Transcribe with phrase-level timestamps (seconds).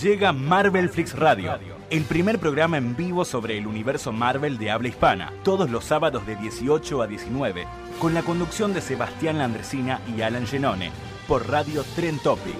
[0.00, 1.58] Llega Marvel Flix Radio,
[1.90, 6.26] el primer programa en vivo sobre el universo Marvel de habla hispana, todos los sábados
[6.26, 7.66] de 18 a 19,
[8.00, 10.92] con la conducción de Sebastián Landresina y Alan Genone,
[11.26, 12.54] por Radio Tren Topic.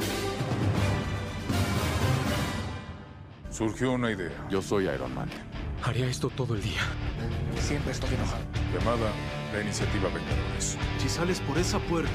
[3.51, 4.47] Surgió una idea.
[4.51, 5.29] Yo soy Iron Man.
[5.85, 6.81] Haría esto todo el día.
[7.61, 8.43] Siempre estoy enojado.
[8.75, 9.11] Llamada
[9.53, 10.77] la Iniciativa Vengadores.
[10.99, 12.11] Si sales por esa puerta,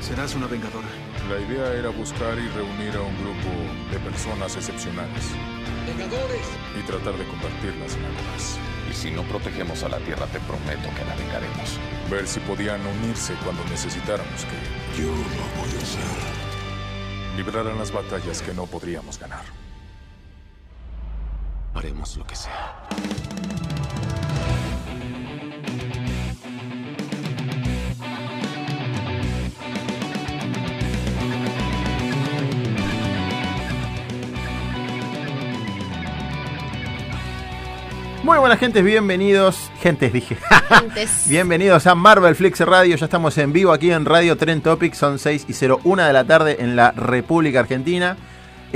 [0.00, 0.88] serás una vengadora.
[1.30, 3.50] La idea era buscar y reunir a un grupo
[3.92, 5.30] de personas excepcionales.
[5.86, 6.46] ¡Vengadores!
[6.78, 8.58] Y tratar de convertirlas en algo más.
[8.90, 11.78] Y si no protegemos a la Tierra, te prometo que la vengaremos.
[12.10, 15.00] Ver si podían unirse cuando necesitáramos que...
[15.00, 17.36] Yo lo voy a hacer.
[17.36, 19.63] Libraran las batallas que no podríamos ganar.
[21.74, 22.74] Haremos lo que sea.
[38.22, 39.70] Muy buenas gentes, bienvenidos.
[39.82, 40.38] Gentes, dije.
[40.70, 41.28] Gentes.
[41.28, 42.96] bienvenidos a Marvel Flix Radio.
[42.96, 44.94] Ya estamos en vivo aquí en Radio Tren Topic.
[44.94, 48.16] Son 6 y 01 de la tarde en la República Argentina.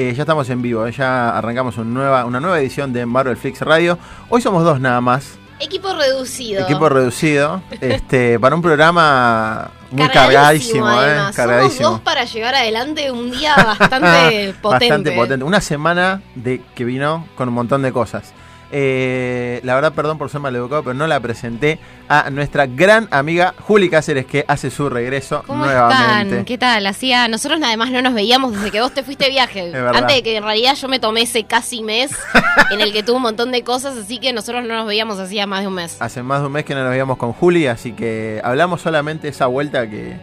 [0.01, 3.37] Eh, ya estamos en vivo, eh, ya arrancamos una nueva, una nueva edición de Marvel
[3.37, 3.99] Flix Radio.
[4.29, 5.37] Hoy somos dos nada más.
[5.59, 6.63] Equipo reducido.
[6.63, 7.61] Equipo reducido.
[7.81, 11.35] este, para un programa muy cargadísimo, eh, además.
[11.35, 11.83] cargadísimo.
[11.83, 14.89] Somos dos para llevar adelante un día bastante potente.
[14.89, 15.45] Bastante potente.
[15.45, 18.33] Una semana de que vino con un montón de cosas.
[18.70, 23.55] Eh, la verdad, perdón por ser maleducado, pero no la presenté a nuestra gran amiga
[23.61, 26.34] Juli Cáceres, que hace su regreso ¿Cómo nuevamente.
[26.34, 26.45] están?
[26.45, 26.86] ¿Qué tal?
[26.86, 29.73] Hacía, nosotros además no nos veíamos desde que vos te fuiste de viaje.
[29.74, 32.11] Antes de que en realidad yo me tomé ese casi mes
[32.70, 35.46] en el que tuve un montón de cosas, así que nosotros no nos veíamos hacía
[35.46, 35.96] más de un mes.
[36.01, 39.28] Hace más de un mes que no nos veíamos con Juli, así que hablamos solamente
[39.28, 40.17] esa vuelta que,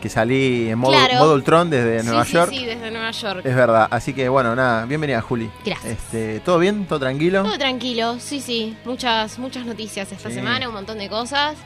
[0.00, 1.14] que salí en modo, Claro.
[1.16, 2.50] modo Ultron desde Nueva sí, York.
[2.52, 3.40] Sí, desde Nueva York.
[3.44, 5.50] Es verdad, así que bueno, nada, bienvenida Juli.
[5.64, 5.92] Gracias.
[5.92, 6.86] Este, ¿Todo bien?
[6.86, 7.42] ¿Todo tranquilo?
[7.42, 8.76] Todo tranquilo, sí, sí.
[8.84, 10.34] Muchas, muchas noticias esta Sí.
[10.36, 11.56] semana, un montón de cosas.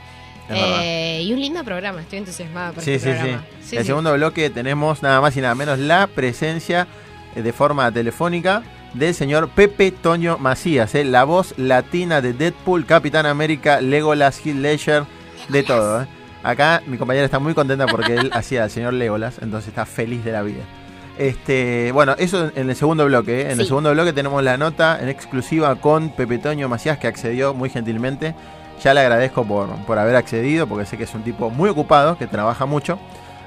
[0.49, 3.19] Eh, y un lindo programa, estoy entusiasmada por Sí, este sí, sí.
[3.21, 3.45] programa.
[3.63, 6.87] Sí, En el segundo bloque tenemos nada más y nada menos la presencia
[7.35, 8.61] eh, de forma telefónica
[8.93, 14.55] del señor Pepe Toño Macías, eh, la voz latina de Deadpool, Capitán América, Legolas, Heath
[14.57, 15.03] Ledger,
[15.49, 16.03] de todo.
[16.03, 16.07] eh.
[16.43, 20.23] Acá mi compañera está muy contenta porque él hacía al señor Legolas, entonces está feliz
[20.23, 20.63] de la vida.
[21.17, 23.41] Este, bueno, eso en el segundo bloque.
[23.41, 23.51] eh.
[23.51, 27.53] En el segundo bloque tenemos la nota en exclusiva con Pepe Toño Macías que accedió
[27.53, 28.35] muy gentilmente.
[28.83, 32.17] Ya le agradezco por, por haber accedido porque sé que es un tipo muy ocupado,
[32.17, 32.99] que trabaja mucho.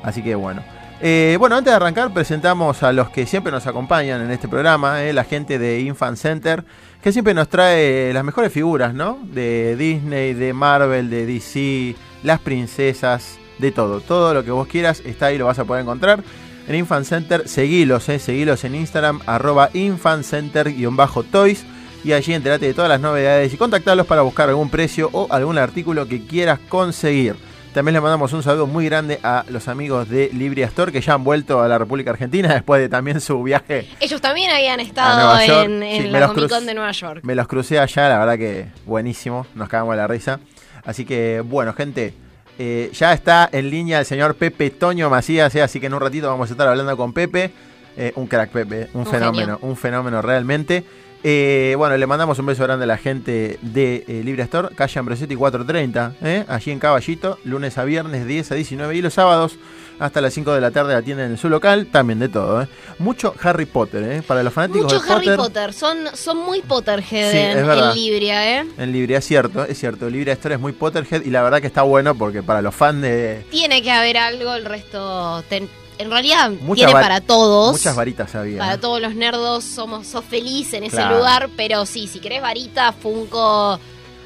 [0.03, 0.63] Así que bueno.
[1.01, 5.03] Eh, bueno, antes de arrancar presentamos a los que siempre nos acompañan en este programa,
[5.03, 6.65] eh, la gente de Infant Center,
[7.03, 9.19] que siempre nos trae las mejores figuras, ¿no?
[9.23, 14.01] De Disney, de Marvel, de DC, las princesas, de todo.
[14.01, 16.23] Todo lo que vos quieras está ahí, lo vas a poder encontrar.
[16.69, 21.65] En Infant Center, seguilos, eh, seguilos en Instagram, arroba infantcenter-toys.
[22.05, 25.59] Y allí enterate de todas las novedades y contactarlos para buscar algún precio o algún
[25.59, 27.35] artículo que quieras conseguir.
[27.75, 31.15] También le mandamos un saludo muy grande a los amigos de Libria Store que ya
[31.15, 33.89] han vuelto a la República Argentina después de también su viaje.
[34.01, 36.49] Ellos también habían estado en, en Sí, la Comic.
[36.49, 37.21] Con de Nueva York.
[37.23, 40.39] Me los crucé allá, la verdad que buenísimo, nos cagamos la risa.
[40.87, 42.15] Así que bueno, gente,
[42.59, 46.01] eh, ya está en línea el señor Pepe Toño Macías, eh, así que en un
[46.01, 47.51] ratito vamos a estar hablando con Pepe.
[47.99, 49.59] Eh, un crack Pepe, un, Un fenómeno, genio.
[49.63, 50.85] un fenómeno realmente.
[51.25, 55.35] Eh, bueno, le mandamos un beso grande a la gente de Libre Store, calle Ambrosetti
[55.35, 59.59] 430, eh, allí en Caballito, lunes a viernes 10 a 19 y los sábados
[59.99, 62.63] hasta las 5 de la tarde atienden en su local, también de todo.
[62.63, 62.69] eh.
[62.99, 65.73] Mucho Harry Potter, eh, para los fanáticos Mucho de Harry Potter.
[65.73, 68.67] Son, son muy Potterhead Sí, en, en Libria, ¿eh?
[68.79, 70.09] En Libria, es cierto, es cierto.
[70.11, 73.03] Libria Store es muy Potterhead y la verdad que está bueno porque para los fans
[73.03, 73.45] de.
[73.51, 75.43] Tiene que haber algo, el resto.
[75.49, 75.69] ten-
[75.99, 77.73] en realidad, tiene para todos.
[77.73, 78.59] Muchas varitas había.
[78.59, 78.79] Para ¿eh?
[78.79, 81.17] todos los nerdos somos sos feliz en ese Claro.
[81.17, 83.81] lugar, pero sí, si querés varita, Funko,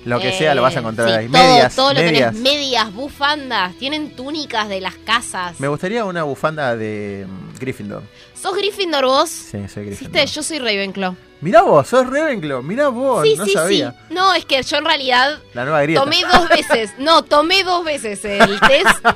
[0.04, 1.28] Lo que eh, sea lo vas a encontrar sí, ahí.
[1.28, 2.32] todo, medias, todo lo medias.
[2.34, 5.60] tenés, medias, bufandas, tienen túnicas de las casas.
[5.60, 8.02] Me gustaría una bufanda de mm, Gryffindor.
[8.40, 9.28] ¿Sos Gryffindor vos?
[9.28, 10.12] Sí, soy Gryffindor.
[10.22, 10.26] ¿Viste?
[10.26, 11.14] Yo soy Ravenclaw.
[11.42, 12.62] Mirá vos, sos Ravenclaw.
[12.62, 13.90] Mirá vos, sí, no sí, sabía.
[14.08, 14.14] sí.
[14.14, 16.02] No, es que yo en realidad La nueva grieta.
[16.02, 16.92] tomé dos veces.
[16.98, 19.06] No, tomé dos veces el test.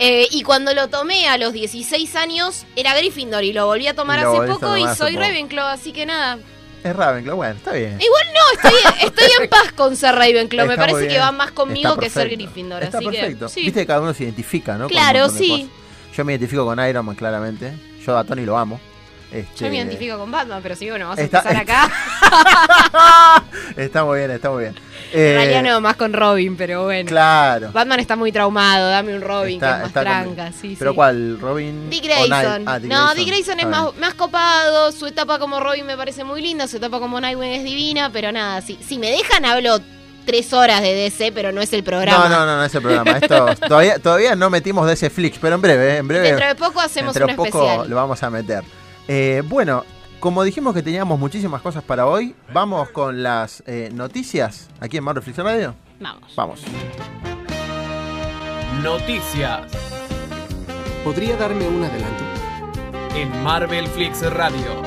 [0.00, 3.94] Eh, y cuando lo tomé a los 16 años, era Gryffindor y lo volví a
[3.94, 5.24] tomar lo hace poco y tomar soy poco.
[5.24, 6.38] Ravenclaw, así que nada.
[6.84, 7.98] Es Ravenclaw, bueno, está bien.
[8.00, 10.66] Igual no, estoy, estoy en paz con ser Ravenclaw.
[10.66, 12.28] me Está parece que va más conmigo que ser.
[12.30, 12.82] Gryffindor.
[12.84, 13.46] Está así perfecto.
[13.46, 13.52] que.
[13.52, 13.60] sí.
[13.62, 14.86] Viste que cada uno se identifica, ¿no?
[14.88, 15.68] Claro, sí.
[16.16, 17.72] Yo me identifico con Iron Man, claramente.
[18.04, 18.80] Yo a Tony lo amo.
[19.30, 23.44] Este, Yo me identifico con Batman, pero si bueno, vas a Está- empezar acá.
[23.76, 24.74] está muy bien, está muy bien.
[25.12, 27.08] En Eh, realidad no, más con Robin, pero bueno.
[27.08, 27.70] Claro.
[27.72, 30.90] Batman está muy traumado, dame un Robin Está- que es más con- tranca, sí, ¿Pero
[30.92, 30.94] sí.
[30.96, 31.38] cuál?
[31.40, 31.90] ¿Robin?
[31.90, 32.04] Dick?
[32.04, 32.64] Grayson.
[32.66, 36.42] Ah, Dick no, Dick Grayson es más, copado, su etapa como Robin me parece muy
[36.42, 39.78] linda, su etapa como Nightwing es divina, pero nada, si, si me dejan hablo
[40.26, 42.28] tres horas de DC, pero no es el programa.
[42.28, 43.12] No, no, no, no es el programa.
[43.12, 46.28] Esto, todavía, todavía no metimos ese Flix, pero en breve, eh, en breve.
[46.28, 47.88] Dentro de poco hacemos dentro un de poco especial.
[47.88, 48.62] lo vamos a meter.
[49.06, 49.84] Eh, bueno,
[50.20, 55.04] como dijimos que teníamos muchísimas cosas para hoy, vamos con las eh, noticias aquí en
[55.04, 55.74] Marvel Flix Radio.
[56.00, 56.34] Vamos.
[56.36, 56.62] Vamos.
[58.82, 59.72] Noticias
[61.04, 62.24] ¿Podría darme un adelanto?
[63.14, 64.82] en Marvel Flix Radio.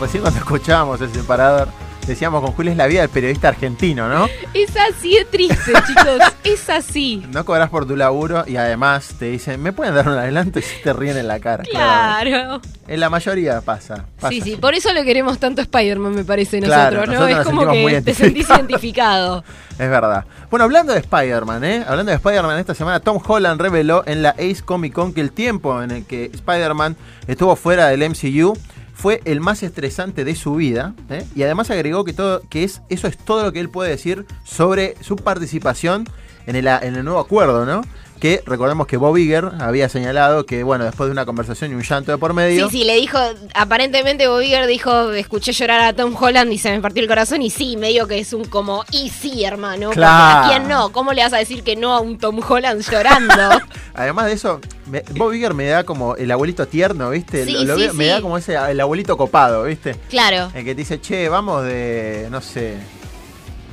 [0.00, 1.68] Recién cuando escuchábamos el separador,
[2.10, 4.28] decíamos con Julio es la vida del periodista argentino, ¿no?
[4.52, 7.24] Es así de triste, chicos, es así.
[7.32, 10.58] No cobras por tu laburo y además te dicen, ¿me pueden dar un adelanto?
[10.58, 11.62] Y se te ríen en la cara.
[11.62, 12.60] Claro.
[12.88, 14.06] En la mayoría pasa.
[14.16, 14.28] pasa.
[14.28, 17.12] Sí, sí, por eso lo queremos tanto a Spider-Man, me parece, Claro, nosotros, ¿no?
[17.12, 19.44] nosotros es nos como que te sentís identificado.
[19.80, 20.26] Es verdad.
[20.50, 21.84] Bueno, hablando de Spider-Man, ¿eh?
[21.88, 25.32] Hablando de Spider-Man, esta semana Tom Holland reveló en la Ace Comic Con que el
[25.32, 28.58] tiempo en el que Spider-Man estuvo fuera del MCU
[29.00, 30.94] fue el más estresante de su vida.
[31.08, 31.24] ¿eh?
[31.34, 34.26] Y además agregó que, todo, que es, eso es todo lo que él puede decir
[34.44, 36.06] sobre su participación
[36.46, 37.80] en el, en el nuevo acuerdo, ¿no?
[38.20, 41.82] Que recordemos que Bob Iger había señalado que, bueno, después de una conversación y un
[41.82, 42.68] llanto de por medio.
[42.68, 43.18] Sí, sí, le dijo,
[43.54, 47.40] aparentemente Bob Iger dijo, escuché llorar a Tom Holland y se me partió el corazón
[47.40, 50.46] y sí, medio que es un como, y sí, hermano, Claro.
[50.46, 50.92] ¿a quién no?
[50.92, 53.34] ¿Cómo le vas a decir que no a un Tom Holland llorando?
[53.94, 57.46] Además de eso, me- Bob Iger me da como el abuelito tierno, ¿viste?
[57.46, 58.10] Sí, Lo- lo sí, veo- Me sí.
[58.10, 59.96] da como ese el abuelito copado, ¿viste?
[60.10, 60.50] claro.
[60.54, 62.76] El que te dice, che, vamos de, no sé,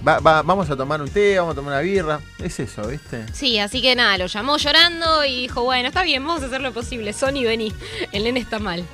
[0.07, 2.19] va- va- vamos a tomar un té, vamos a tomar una birra.
[2.39, 3.25] Es eso, ¿viste?
[3.33, 6.61] Sí, así que nada, lo llamó llorando y dijo, bueno, está bien, vamos a hacer
[6.61, 7.11] lo posible.
[7.13, 7.73] Sony, vení,
[8.11, 8.85] el nene está mal.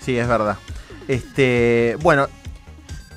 [0.00, 0.56] Sí, es verdad.
[1.08, 2.28] Este, bueno,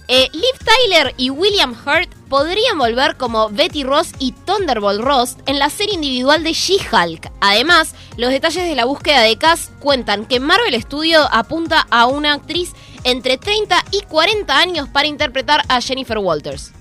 [0.09, 5.59] Eh, Liv Tyler y William Hurt podrían volver como Betty Ross y Thunderbolt Ross en
[5.59, 7.31] la serie individual de She-Hulk.
[7.39, 12.33] Además, los detalles de la búsqueda de cast cuentan que Marvel Studio apunta a una
[12.33, 12.73] actriz
[13.05, 16.73] entre 30 y 40 años para interpretar a Jennifer Walters.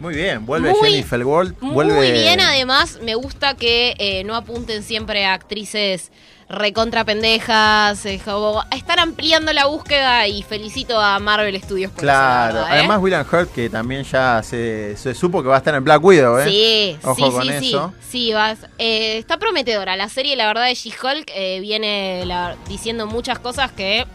[0.00, 4.82] Muy bien, vuelve Muy- Jennifer Muy vuelve bien, además, me gusta que eh, no apunten
[4.82, 6.10] siempre a actrices
[6.48, 8.04] recontra pendejas.
[8.06, 12.54] eh, como- están ampliando la búsqueda y felicito a Marvel Studios por eso, la Claro,
[12.54, 12.78] verdad, ¿eh?
[12.78, 16.04] además William Hurt que también ya se, se supo que va a estar en Black
[16.04, 16.44] Widow, ¿eh?
[16.48, 17.92] Sí, Ojo sí, con sí, eso.
[18.00, 18.06] sí.
[18.08, 18.58] Sí, vas.
[18.78, 19.96] eh, está prometedora.
[19.96, 24.06] La serie, la verdad, de She-Hulk eh, viene la- diciendo muchas cosas que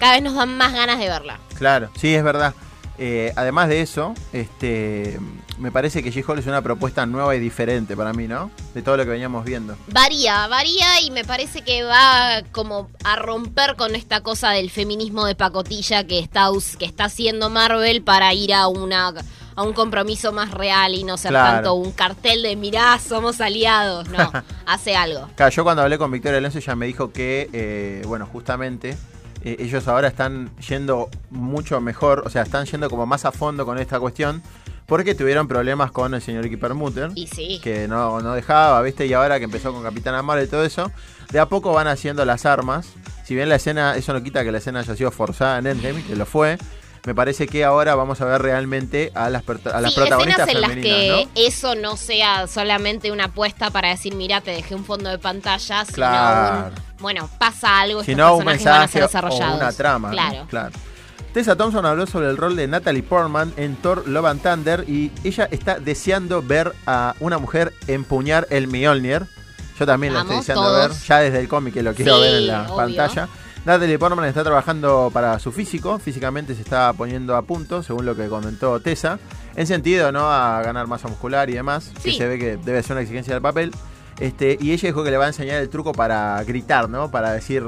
[0.00, 1.38] cada vez nos dan más ganas de verla.
[1.56, 2.54] Claro, sí, es verdad.
[2.98, 5.20] Eh, además de eso, este,
[5.58, 8.50] me parece que She-Hulk es una propuesta nueva y diferente para mí, ¿no?
[8.74, 9.76] De todo lo que veníamos viendo.
[9.92, 15.26] Varía, varía y me parece que va como a romper con esta cosa del feminismo
[15.26, 16.48] de pacotilla que está,
[16.78, 19.12] que está haciendo Marvel para ir a una
[19.54, 21.54] a un compromiso más real y no ser Claro.
[21.56, 24.08] tanto un cartel de mirá, somos aliados.
[24.08, 24.32] No,
[24.66, 25.28] hace algo.
[25.34, 28.96] Claro, yo cuando hablé con Victoria Alonso ella me dijo que, eh, bueno, justamente
[29.44, 33.64] eh, ellos ahora están yendo mucho mejor, o sea, están yendo como más a fondo
[33.64, 34.42] con esta cuestión,
[34.86, 37.60] porque tuvieron problemas con el señor Icky Permuter, Y sí.
[37.62, 39.06] que no, no dejaba, ¿viste?
[39.06, 40.90] Y ahora que empezó con Capitana Marvel y todo eso,
[41.30, 42.88] de a poco van haciendo las armas.
[43.24, 46.02] Si bien la escena, eso no quita que la escena haya sido forzada en Endgame,
[46.02, 46.56] que lo fue,
[47.08, 50.70] me parece que ahora vamos a ver realmente a las, a las sí, protagonistas escenas
[50.70, 51.30] en las que ¿no?
[51.42, 55.86] eso no sea solamente una apuesta para decir, mira, te dejé un fondo de pantalla,
[55.86, 59.06] sino un, bueno, pasa algo, Si estos no, un personajes van a mensaje ser o
[59.06, 59.56] desarrollados.
[59.56, 60.08] una trama.
[60.08, 60.12] ¿no?
[60.14, 60.46] Claro.
[60.50, 60.70] claro.
[61.32, 65.10] Tessa Thompson habló sobre el rol de Natalie Portman en Thor Love and Thunder y
[65.24, 69.22] ella está deseando ver a una mujer empuñar el Mjolnir.
[69.78, 70.88] Yo también lo estoy Vamos, deseando todos.
[70.88, 72.76] ver, ya desde el cómic que lo quiero Sí, ver en la obvio.
[72.76, 73.28] pantalla.
[73.64, 78.16] Natalie Portman está trabajando para su físico, físicamente se está poniendo a punto, según lo
[78.16, 79.18] que comentó Tessa,
[79.56, 80.30] en sentido ¿no?
[80.30, 82.16] a ganar masa muscular y demás, que Sí.
[82.16, 83.72] se ve que debe ser una exigencia del papel.
[84.20, 87.10] Este, y ella dijo que le va a enseñar el truco para gritar, ¿no?
[87.10, 87.62] Para decir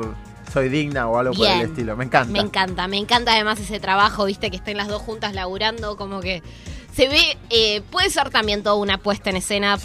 [0.53, 1.97] soy digna o algo por el estilo.
[1.97, 2.33] Me encanta.
[2.33, 6.19] Me encanta, me encanta además ese trabajo, viste, que estén las dos juntas laburando, como
[6.21, 6.43] que
[6.93, 9.83] se ve, eh, puede ser también toda una puesta en escena Sí.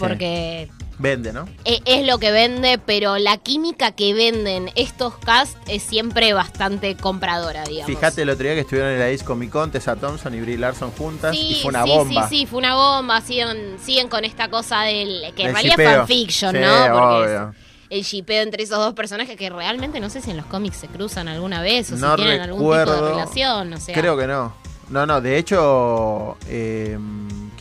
[0.98, 1.46] Vende, ¿no?
[1.66, 6.96] eh, es lo que vende, pero la química que venden estos cast es siempre bastante
[6.96, 7.86] compradora, digamos.
[7.94, 10.56] Fíjate el otro día que estuvieron en la Ace Comic Con, Tessa Thompson y Brie
[10.56, 12.28] Larson juntas Sí, y fue una sí, bomba.
[12.28, 13.20] sí, sí, fue una bomba.
[13.20, 15.34] Siguen, siguen con esta cosa del.
[15.36, 16.92] que en realidad es fanfiction, Sí, ¿no?
[16.92, 17.48] Porque obvio.
[17.50, 17.56] es
[17.90, 20.86] el shipeo entre esos dos personajes que realmente no sé si en los cómics se
[20.88, 23.08] cruzan alguna vez o No si tienen algún tipo de recuerdo.
[23.10, 23.72] relación.
[23.74, 24.54] O sea, Creo que no.
[24.88, 26.96] No, no, de hecho, eh,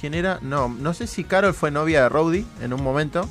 [0.05, 0.37] ¿quién era?
[0.43, 3.27] No, no sé si Carol fue novia de Rowdy en un momento,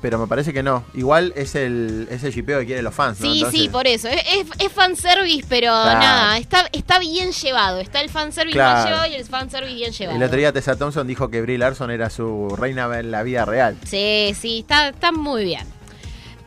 [0.00, 0.84] pero me parece que no.
[0.94, 3.26] Igual es el, es el shipeo que quieren los fans, ¿no?
[3.26, 4.06] Sí, Entonces- sí, por eso.
[4.06, 5.98] Es, es, es fanservice, pero Claro.
[5.98, 7.80] nada, está, está bien llevado.
[7.80, 8.74] Está el fanservice Claro.
[8.82, 10.16] mal llevado y el fanservice bien llevado.
[10.16, 13.44] El otro día Tessa Thompson dijo que Brie Larson era su reina en la vida
[13.44, 13.76] real.
[13.84, 15.66] Sí, sí, está, está muy bien.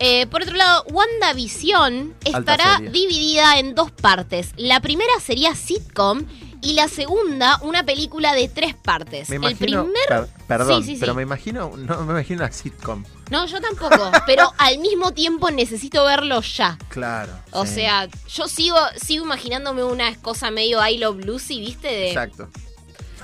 [0.01, 4.51] Eh, por otro lado, WandaVision estará dividida en dos partes.
[4.55, 6.23] La primera sería sitcom
[6.61, 9.29] y la segunda una película de tres partes.
[9.29, 10.07] Me El imagino, primer...
[10.07, 10.99] per- perdón, Sí, sí, sí.
[10.99, 13.03] pero me imagino, no me imagino una sitcom.
[13.29, 16.77] No, yo tampoco, pero al mismo tiempo necesito verlo ya.
[16.89, 17.31] Claro.
[17.51, 21.87] O sea, yo sigo sigo imaginándome una cosa medio I Love Lucy, ¿viste?
[21.87, 22.49] De Exacto.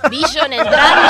[0.10, 1.10] Vision entrando.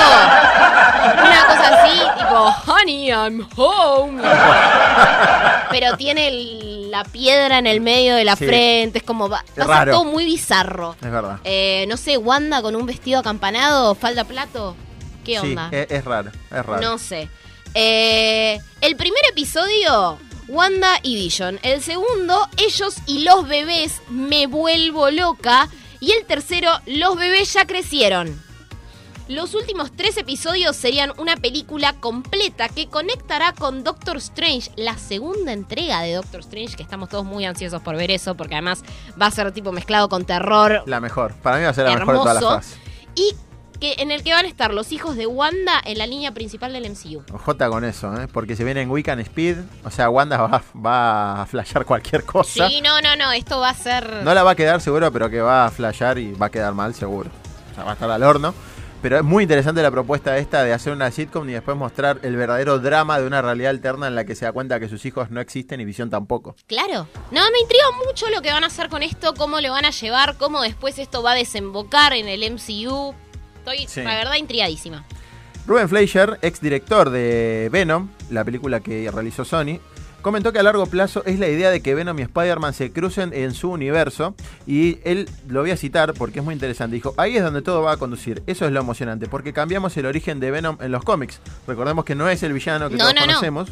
[1.22, 4.22] Una cosa así, tipo, honey, I'm home.
[5.70, 6.65] Pero tiene el-
[6.98, 8.46] la piedra en el medio de la Sí.
[8.46, 9.92] frente, es como, va, va a ser raro.
[9.92, 10.96] todo muy bizarro.
[11.02, 11.40] Es verdad.
[11.44, 14.76] Eh, no sé, Wanda con un vestido acampanado, falda plato.
[15.26, 15.70] ¿Qué Sí, onda?
[15.72, 16.82] es, es raro, es raro.
[16.82, 17.28] No sé.
[17.74, 21.60] Eh, el primer episodio, Wanda y Vision.
[21.64, 25.68] El segundo, ellos y los bebés, me vuelvo loca.
[26.00, 28.42] Y el tercero, los bebés ya crecieron.
[29.28, 35.52] Los últimos tres episodios serían una película completa que conectará con Doctor Strange, la segunda
[35.52, 38.84] entrega de Doctor Strange, que estamos todos muy ansiosos por ver eso, porque además
[39.20, 41.34] va a ser tipo mezclado con terror La mejor.
[41.42, 42.80] Para mí va a ser la mejor de todas las fases.
[43.16, 43.36] y
[43.80, 46.72] que en el que van a estar los hijos de Wanda en la línea principal
[46.72, 47.24] del MCU.
[47.34, 48.28] Ojota con eso, ¿eh?
[48.32, 52.70] porque se viene en Weekend Speed, o sea, Wanda va, va a flashear cualquier cosa.
[52.70, 54.24] Sí, no, no, no, esto va a ser...
[54.24, 56.76] No la va a quedar seguro, pero que va a flashear y va a quedar
[56.76, 57.32] mal seguro.
[57.72, 58.54] O sea, va a estar al horno.
[59.02, 62.36] Pero es muy interesante la propuesta esta de hacer una sitcom y después mostrar el
[62.36, 65.30] verdadero drama de una realidad alterna en la que se da cuenta que sus hijos
[65.30, 66.56] no existen y Visión tampoco.
[66.66, 67.08] Claro.
[67.30, 69.92] No, me intriga mucho lo que van a hacer con esto, cómo lo van a
[69.92, 73.14] llevar, cómo después esto va a desembocar en el MCU.
[73.60, 74.02] Estoy, Sí.
[74.02, 75.06] la verdad, intrigadísima.
[75.68, 79.80] Ruben Fleischer, ex director de Venom, la película que realizó Sony,
[80.26, 83.32] comentó que a largo plazo es la idea de que Venom y Spider-Man se crucen
[83.32, 84.34] en su universo
[84.66, 86.96] y él lo voy a citar porque es muy interesante.
[86.96, 88.42] Dijo, ahí es donde todo va a conducir.
[88.48, 91.40] Eso es lo emocionante porque cambiamos el origen de Venom en los cómics.
[91.68, 93.26] Recordemos que no es el villano que No, todos no, no.
[93.28, 93.70] conocemos.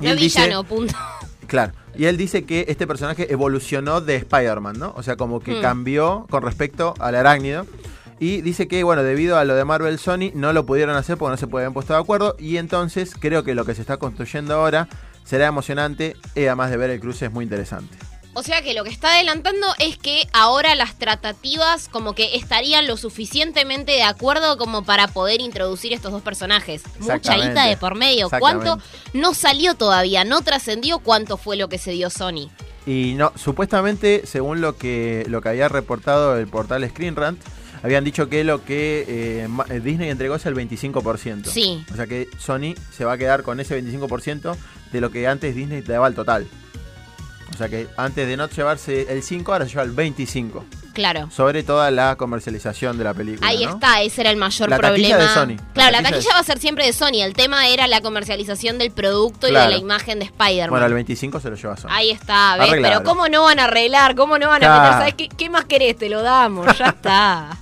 [0.00, 0.94] Y No él dice- villano, punto.
[1.48, 1.72] Claro.
[1.96, 4.92] Y él dice que este personaje evolucionó de Spider-Man, ¿no?
[4.96, 5.62] O sea, como que Hmm.
[5.62, 7.66] cambió con respecto al arácnido.
[8.20, 11.30] Y dice que, bueno, debido a lo de Marvel Sony, no lo pudieron hacer porque
[11.30, 12.36] no se pueden puesto de acuerdo.
[12.38, 14.88] Y entonces creo que lo que se está construyendo ahora
[15.28, 16.16] será emocionante.
[16.34, 17.96] Y además de ver el cruce es muy interesante.
[18.34, 22.86] O sea que lo que está adelantando es que ahora las tratativas como que estarían
[22.86, 26.82] lo suficientemente de acuerdo como para poder introducir estos dos personajes.
[27.00, 28.30] Mucha guita de por medio.
[28.30, 28.78] ¿Cuánto
[29.12, 30.24] no salió todavía?
[30.24, 32.48] No trascendió cuánto fue lo que se dio Sony.
[32.86, 37.40] Y no, supuestamente, según lo que, lo que había reportado el portal Screen Rant,
[37.82, 41.46] habían dicho que lo que eh, eh, Disney entregó es el 25%.
[41.46, 41.84] Sí.
[41.92, 44.56] O sea que Sony se va a quedar con ese 25%
[44.92, 46.46] de lo que antes Disney te daba al total.
[47.52, 50.64] O sea que antes de no llevarse el 5, ahora se lleva el 25.
[50.92, 51.30] Claro.
[51.30, 53.46] Sobre toda la comercialización de la película.
[53.48, 53.74] Ahí ¿no?
[53.74, 55.44] está, ese era el mayor La taquilla problema.
[55.44, 55.56] de Sony.
[55.56, 57.22] La Claro, la taquilla va a ser siempre de Sony.
[57.22, 60.70] El tema era la comercialización del producto y de la imagen de Spider-Man.
[60.70, 61.88] Bueno, el 25 se lo lleva Sony.
[61.90, 62.68] Ahí está, ¿ves?
[62.68, 62.94] Arreglado.
[62.98, 64.14] Pero ¿cómo no van a arreglar?
[64.14, 64.82] ¿Cómo no van a Claro.
[64.82, 64.98] meter?
[64.98, 65.96] ¿Sabes qué, qué más querés?
[65.96, 67.56] Te lo damos, ya está.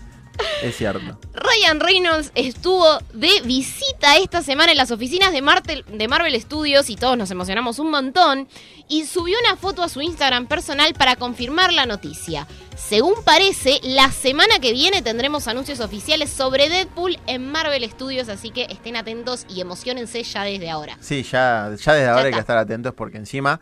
[0.63, 1.19] Es cierto.
[1.35, 6.91] Ryan Reynolds estuvo de visita esta semana en las oficinas de Marvel, de Marvel Studios
[6.91, 8.49] y todos nos emocionamos un montón
[8.89, 12.47] y subió una foto a su Instagram personal para confirmar la noticia.
[12.77, 18.51] Según parece, la semana que viene tendremos anuncios oficiales sobre Deadpool en Marvel Studios, así
[18.51, 20.97] que estén atentos y emocionense ya desde ahora.
[21.01, 23.61] Sí, ya, ya desde ahora hay que estar atentos porque encima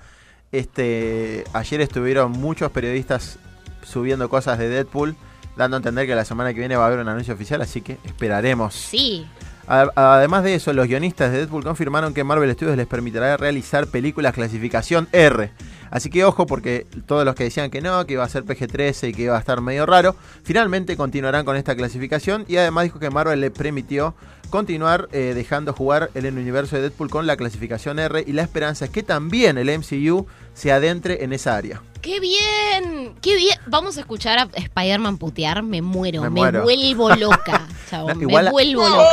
[0.52, 3.38] este ayer estuvieron muchos periodistas
[3.84, 5.16] subiendo cosas de Deadpool,
[5.56, 7.80] dando a entender que la semana que viene va a haber un anuncio oficial, así
[7.80, 8.74] que esperaremos.
[8.74, 9.26] Sí,
[9.66, 14.34] Además de eso, los guionistas de Deadpool confirmaron que Marvel Studios les permitirá realizar películas
[14.34, 15.50] clasificación R.
[15.90, 19.08] Así que ojo porque todos los que decían que no, que iba a ser PG-13
[19.08, 22.98] y que iba a estar medio raro, finalmente continuarán con esta clasificación y además dijo
[22.98, 24.14] que Marvel le permitió
[24.50, 28.42] continuar eh, dejando jugar en el universo de Deadpool con la clasificación R y la
[28.42, 31.82] esperanza es que también el MCU se adentre en esa área.
[32.00, 33.14] ¡Qué bien!
[33.22, 33.58] ¡Qué bien!
[33.66, 35.62] Vamos a escuchar a Spider-Man putear.
[35.62, 36.22] Me muero.
[36.22, 36.28] Me
[36.60, 38.18] vuelvo loca, chabón.
[38.18, 39.06] No, igual- me vuelvo loca.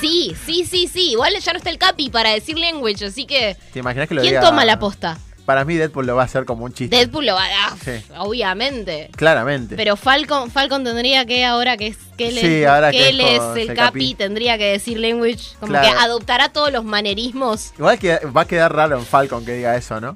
[0.00, 1.12] Sí, sí, sí, sí.
[1.12, 3.56] Igual ya no está el Capi para decir language, así que.
[3.72, 5.16] ¿Te imaginas que lo ¿Quién diga- toma la posta?
[5.44, 6.96] Para mí Deadpool lo va a hacer como un chiste.
[6.96, 7.48] Deadpool lo va a.
[7.68, 7.92] ah, Sí.
[8.16, 9.10] Obviamente.
[9.16, 9.76] Claramente.
[9.76, 13.08] Pero Falcon, Falcon tendría que, ahora que es, que él, Sí, es, ahora que que
[13.10, 14.14] él es el Capi, Capi.
[14.14, 15.56] tendría que decir language.
[15.60, 15.86] Como Claro.
[15.88, 17.72] que adoptará todos los manerismos.
[17.78, 20.14] Igual que va a quedar raro en Falcon que diga eso, ¿no?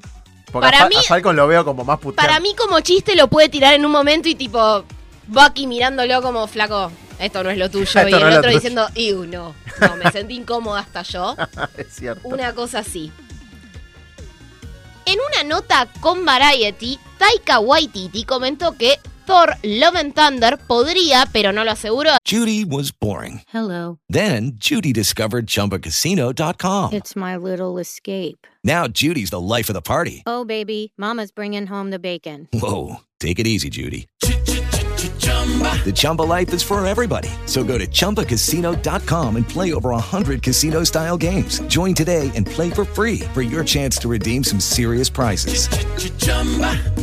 [0.51, 2.27] Porque Para a, Fa- mí- a Falcon lo veo como más puteado.
[2.27, 4.83] Para mí, como chiste, lo puede tirar en un momento y tipo.
[5.27, 6.91] Bucky mirándolo como flaco.
[7.19, 8.07] Esto no es lo tuyo.
[8.07, 8.87] Y no el otro diciendo,
[9.27, 9.53] no.
[9.79, 11.35] No, me sentí incómoda hasta yo.
[11.77, 12.27] es cierto.
[12.27, 13.11] Una cosa así.
[15.09, 21.51] En una nota con Variety, Taika Waititi comentó que Thor Love and Thunder podría, pero
[21.51, 23.41] no lo aseguró, Judy was boring.
[23.51, 23.97] Hello.
[24.07, 26.93] Then Judy discovered ChumbaCasino.com.
[26.93, 28.45] It's my little escape.
[28.63, 30.21] Now Judy's the life of the party.
[30.27, 32.47] Oh, baby, Mama's bringing home the bacon.
[32.53, 34.07] Whoa, take it easy, Judy.
[35.59, 37.29] The Chumba life is for everybody.
[37.45, 41.59] So go to ChumbaCasino.com and play over 100 casino style games.
[41.61, 45.67] Join today and play for free for your chance to redeem some serious prizes.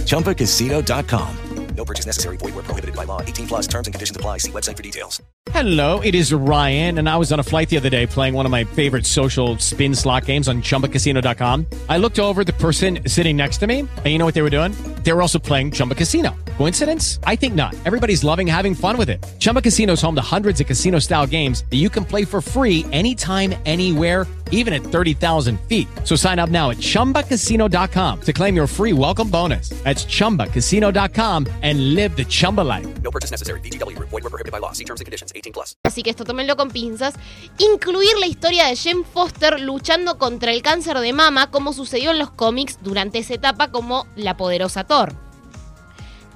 [0.04, 1.36] ChumbaCasino.com.
[1.76, 2.38] No purchase necessary.
[2.38, 3.20] Void where prohibited by law.
[3.20, 4.38] 18 plus terms and conditions apply.
[4.38, 5.20] See website for details.
[5.50, 8.46] Hello, it is Ryan, and I was on a flight the other day playing one
[8.46, 11.66] of my favorite social spin slot games on chumbacasino.com.
[11.88, 14.42] I looked over at the person sitting next to me, and you know what they
[14.42, 14.72] were doing?
[15.06, 16.34] They were also playing Chumba Casino.
[16.58, 17.20] Coincidence?
[17.22, 17.76] I think not.
[17.84, 19.24] Everybody's loving having fun with it.
[19.38, 22.40] Chumba Casino is home to hundreds of casino style games that you can play for
[22.40, 25.86] free anytime, anywhere, even at 30,000 feet.
[26.02, 29.68] So sign up now at chumbacasino.com to claim your free welcome bonus.
[29.84, 32.86] That's chumbacasino.com and live the Chumba life.
[33.00, 33.60] No purchase necessary.
[33.60, 33.96] VGW.
[33.98, 34.72] Void where prohibited by law.
[34.72, 35.32] See terms and conditions.
[35.36, 35.76] 18 plus.
[35.84, 37.14] así que esto tómenlo con pinzas,
[37.58, 42.18] incluir la historia de Jen Foster luchando contra el cáncer de mama como sucedió en
[42.18, 44.95] los cómics durante esa etapa como la poderosa Thor.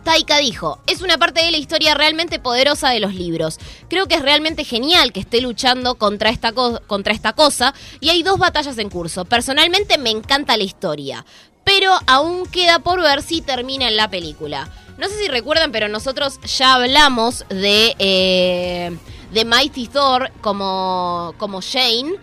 [0.05, 3.59] Taika dijo, es una parte de la historia realmente poderosa de los libros.
[3.89, 8.09] Creo que es realmente genial que esté luchando contra esta, co- contra esta cosa y
[8.09, 9.27] hay dos batallas en curso.
[9.27, 11.27] Personalmente me encanta la historia,
[11.65, 14.71] pero aún queda por ver si termina en la película.
[14.97, 18.97] No sé si recuerdan, pero nosotros ya hablamos de, eh,
[19.33, 22.15] de Mighty Thor como, como Shane.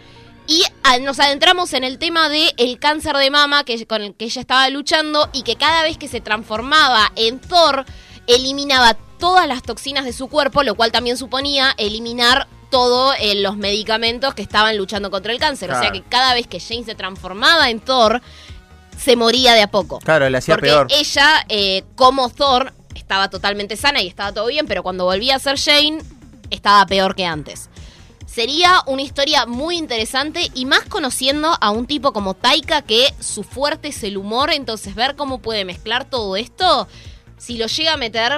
[0.48, 4.16] Y ah, nos adentramos en el tema de el cáncer de mama que, con el
[4.16, 7.86] que ella estaba luchando y que cada vez que se transformaba en Thor,
[8.28, 14.34] eliminaba todas las toxinas de su cuerpo, lo cual también suponía eliminar todos los medicamentos
[14.34, 15.72] que estaban luchando contra el cáncer.
[15.72, 18.22] O sea que cada vez que Jane se transformaba en Thor,
[18.98, 20.00] se moría de a poco.
[20.00, 20.88] Claro, le hacía Porque peor.
[20.90, 25.40] ella, eh, como Thor, estaba totalmente sana y estaba todo bien, pero cuando volvía a
[25.40, 26.00] ser Jane,
[26.50, 27.70] estaba peor que antes.
[28.42, 33.42] Sería una historia muy interesante y más conociendo a un tipo como Taika que su
[33.42, 36.88] fuerte es el humor, entonces ver cómo puede mezclar todo esto,
[37.40, 38.34] si lo llega a meter,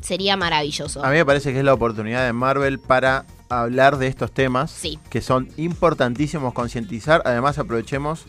[0.00, 1.04] sería maravilloso.
[1.04, 4.70] A mí me parece que es la oportunidad de Marvel para hablar de estos temas
[4.70, 4.98] Sí.
[5.10, 7.20] que son importantísimos concientizar.
[7.26, 8.24] Además, aprovechemos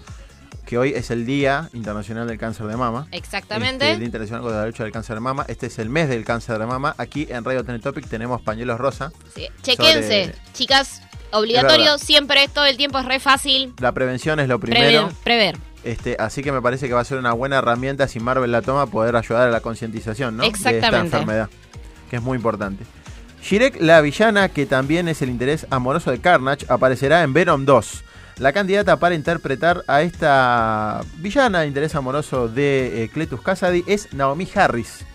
[0.66, 3.08] que hoy es el Día Internacional del Cáncer de Mama.
[3.14, 3.86] Exactamente.
[3.86, 5.46] Este, el Día Internacional contra la lucha del cáncer de mama.
[5.48, 6.96] Este es el mes del cáncer de mama.
[6.98, 9.14] Aquí en Radio Topic tenemos pañuelos rosa.
[9.34, 9.48] Sí.
[9.62, 11.02] Chequense, sobre- chicas,
[11.34, 13.74] obligatorio, siempre, todo el tiempo es re fácil.
[13.80, 15.10] La prevención es lo primero.
[15.10, 15.58] Prever, prever.
[15.84, 18.62] Este, así que me parece que va a ser una buena herramienta si Marvel la
[18.62, 20.44] toma poder ayudar a la concientización ¿no?
[20.44, 21.50] de esta enfermedad,
[22.10, 22.86] que es muy importante.
[23.44, 28.04] Shirek, la villana, que también es el interés amoroso de Carnage, aparecerá en Venom 2.
[28.40, 34.14] La candidata para interpretar a esta villana de interés amoroso de eh, Cletus Kasady es
[34.14, 35.06] Naomi Harris.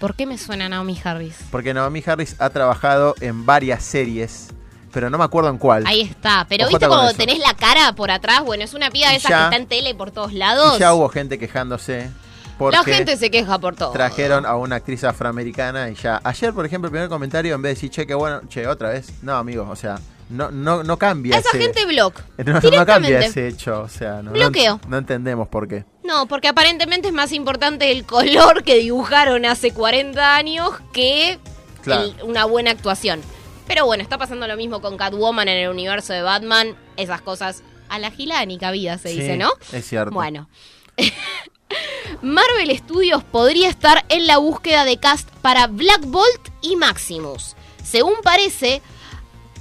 [0.00, 1.36] ¿Por qué me suena Naomi Harris?
[1.52, 4.48] Porque Naomi Harris ha trabajado en varias series,
[4.92, 5.84] pero no me acuerdo en cuál.
[5.86, 6.46] Ahí está.
[6.48, 9.16] Pero Ojota viste cuando tenés la cara por atrás, bueno, es una piba de Y
[9.16, 10.76] esas ya- que está en tele por todos lados.
[10.76, 12.10] Y ya hubo gente quejándose.
[12.70, 13.90] La gente se queja por todo.
[13.90, 16.20] Trajeron a una actriz afroamericana y ya.
[16.22, 18.90] Ayer, por ejemplo, el primer comentario, en vez de decir, che, qué bueno, che, otra
[18.90, 19.12] vez.
[19.22, 21.58] No, amigos, o sea, no, no, no cambia esa ese.
[21.58, 22.20] gente block.
[22.38, 24.78] no, no cambia ese hecho, o sea, no, no- Bloqueo.
[24.86, 25.84] No, entendemos por qué.
[26.04, 31.40] No, porque aparentemente es más importante el color que dibujaron hace 40 años que
[31.82, 32.02] Claro.
[32.04, 33.20] el- una buena actuación.
[33.72, 36.76] Pero bueno, está pasando lo mismo con Catwoman en el universo de Batman.
[36.98, 39.50] Esas cosas a la gilánica vida se Sí, dice, ¿no?
[39.72, 40.12] Es cierto.
[40.12, 40.46] Bueno.
[42.20, 47.56] Marvel Studios podría estar en la búsqueda de cast para Black Bolt y Maximus.
[47.82, 48.82] Según parece,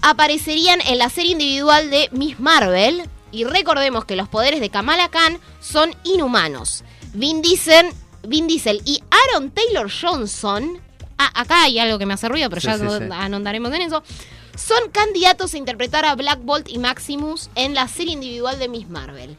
[0.01, 3.03] aparecerían en la serie individual de Miss Marvel.
[3.31, 6.83] Y recordemos que los poderes de Kamala Khan son inhumanos.
[7.13, 7.93] Vin Diesel,
[8.27, 10.81] Vin Diesel y Aaron Taylor Johnson.
[11.25, 13.03] Ah, acá hay algo que me hace ruido, pero Sí, ya sí, no- sí.
[13.11, 14.03] anondaremos en eso.
[14.55, 18.89] Son candidatos a interpretar a Black Bolt y Maximus en la serie individual de Miss
[18.89, 19.37] Marvel.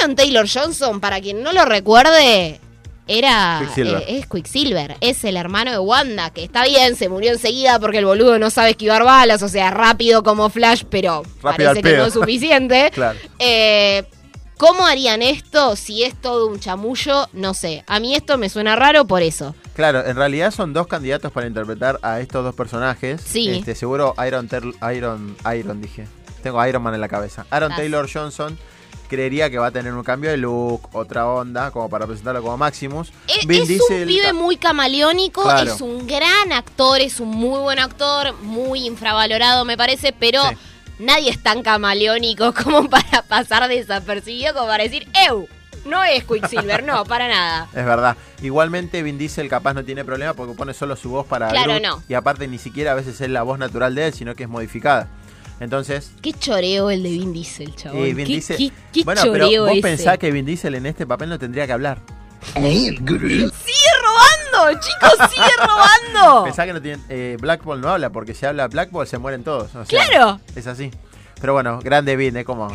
[0.00, 2.60] Aaron Taylor Johnson, para quien no lo recuerde,
[3.06, 4.02] era Quicksilver.
[4.02, 7.98] eh, es Quicksilver, es el hermano de Wanda, que está bien, se murió enseguida porque
[7.98, 11.96] el boludo no sabe esquivar balas, o sea, rápido como Flash, pero Rápido parece que
[11.96, 12.90] no es suficiente.
[12.92, 13.18] Claro.
[13.38, 14.04] Eh,
[14.58, 17.28] ¿Cómo harían esto si es todo un chamullo?
[17.32, 17.84] No sé.
[17.86, 19.54] A mí esto me suena raro por eso.
[19.78, 23.20] Claro, en realidad son dos candidatos para interpretar a estos dos personajes.
[23.24, 23.48] Sí.
[23.48, 26.08] Este, seguro Iron, Ter- Iron, Iron dije.
[26.42, 27.46] Tengo Iron Man en la cabeza.
[27.48, 27.70] Aaron.
[27.76, 28.58] Taylor Johnson
[29.08, 32.56] creería que va a tener un cambio de look, otra onda, como para presentarlo como
[32.56, 33.12] Maximus.
[33.28, 35.72] Es, Vin es Diesel- un pibe muy camaleónico, Claro.
[35.72, 40.56] es un gran actor, es un muy buen actor, muy infravalorado me parece, pero Sí.
[40.98, 45.46] nadie es tan camaleónico como para pasar desapercibido, como para decir, ¡Ew!
[45.88, 47.68] No es Quicksilver, no, para nada.
[47.74, 48.16] Es verdad.
[48.42, 51.82] Igualmente Vin Diesel capaz no tiene problema porque pone solo su voz para Claro, Groot,
[51.82, 52.02] no.
[52.08, 54.48] Y aparte ni siquiera a veces es la voz natural de él, sino que es
[54.48, 55.08] modificada.
[55.60, 57.98] Entonces, Qué choreo el de Vin Diesel, chabón.
[58.04, 59.82] eh, Vin qué, Diesel- qué- qué bueno, pero choreo vos ese.
[59.82, 61.98] pensás que Vin Diesel en este papel no tendría que hablar.
[62.54, 65.30] ¡Sigue robando, chicos!
[65.30, 66.44] ¡Sigue robando!
[66.44, 69.74] Pensá que no tiene, eh, Blackball no habla, porque si habla Blackball se mueren todos.
[69.74, 70.40] o sea, ¡Claro!
[70.54, 70.90] Es así.
[71.40, 72.68] Pero bueno, grande Vin, es como.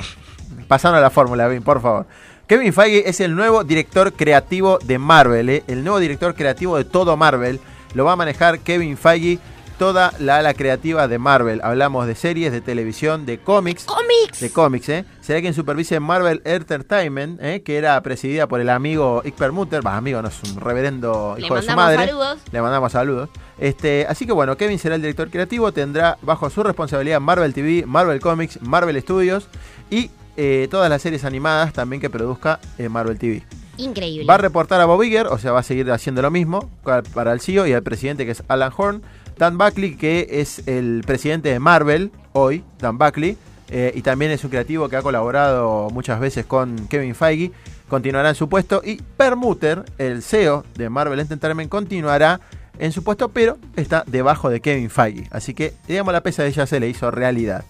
[0.67, 2.05] Pasando a la fórmula, Vin, por favor.
[2.47, 6.83] Kevin Feige es el nuevo director creativo de Marvel, eh, el nuevo director creativo de
[6.83, 7.59] todo Marvel.
[7.93, 9.39] Lo va a manejar Kevin Feige,
[9.79, 11.61] toda la ala creativa de Marvel.
[11.63, 13.85] Hablamos de series, de televisión, de cómics.
[13.85, 14.41] ¡Cómics!
[14.41, 15.05] De cómics, ¿eh?
[15.21, 17.63] Será quien supervise Marvel Entertainment, ¿eh?
[17.63, 19.85] que era presidida por el amigo Ick Permuter.
[19.85, 22.07] Va, amigo, no es un reverendo Le hijo de su mandamos madre.
[22.07, 22.39] saludos.
[22.51, 23.29] Le mandamos saludos.
[23.57, 27.85] Este, así que bueno, Kevin será el director creativo, tendrá bajo su responsabilidad Marvel TV,
[27.87, 29.47] Marvel Comics, Marvel Studios
[29.89, 33.43] y eh, todas las series animadas también que produzca eh, Marvel TV.
[33.77, 34.25] Increíble.
[34.25, 37.33] Va a reportar a Bob Iger, o sea, va a seguir haciendo lo mismo para
[37.33, 39.01] el CEO y al presidente que es Alan Horn.
[39.37, 43.37] Dan Buckley, que es el presidente de Marvel hoy, Dan Buckley,
[43.69, 47.51] eh, y también es un creativo que ha colaborado muchas veces con Kevin Feige,
[47.89, 48.81] continuará en su puesto.
[48.85, 52.39] Y Permuter, el CEO de Marvel Entertainment, continuará
[52.77, 55.27] en su puesto, pero está debajo de Kevin Feige.
[55.31, 57.63] Así que, digamos, la pesadilla se le hizo realidad.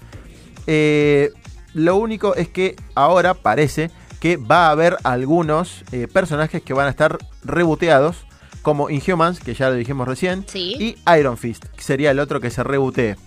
[0.67, 1.31] Eh,
[1.73, 6.87] lo único es que ahora parece que va a haber algunos eh, personajes que van
[6.87, 8.25] a estar reboteados,
[8.61, 10.75] como Inhumans, que ya lo dijimos recién, Sí.
[10.79, 13.17] y Iron Fist, que sería el otro que se rebotee.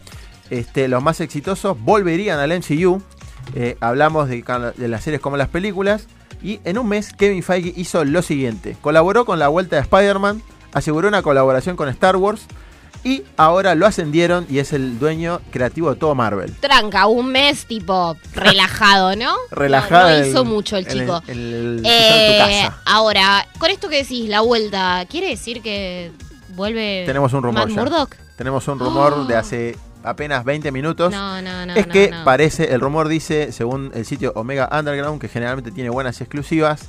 [0.48, 3.02] Este, los más exitosos volverían al MCU.
[3.54, 4.42] eh, hablamos de,
[4.76, 6.06] de las series como las películas.
[6.42, 10.42] Y en un mes, Kevin Feige hizo lo siguiente: colaboró con la vuelta de Spider-Man,
[10.72, 12.46] aseguró una colaboración con Star Wars.
[13.06, 16.52] Y ahora lo ascendieron y es el dueño creativo de todo Marvel.
[16.56, 19.32] Tranca, un mes tipo relajado, ¿no?
[19.52, 20.08] Relajado.
[20.08, 21.22] No, no en- hizo mucho el en chico.
[21.28, 22.82] En el, Eh, de tu casa.
[22.84, 26.10] ahora, con esto que decís, la vuelta, ¿quiere decir que
[26.56, 27.78] vuelve Tenemos un rumor Matt.
[27.78, 28.16] Murdock?
[28.36, 29.24] Tenemos un rumor Oh.
[29.24, 31.12] de hace apenas 20 minutos.
[31.12, 31.74] No, no, no.
[31.74, 32.24] es no, que no.
[32.24, 36.88] parece, el rumor dice, según el sitio Omega Underground, que generalmente tiene buenas exclusivas,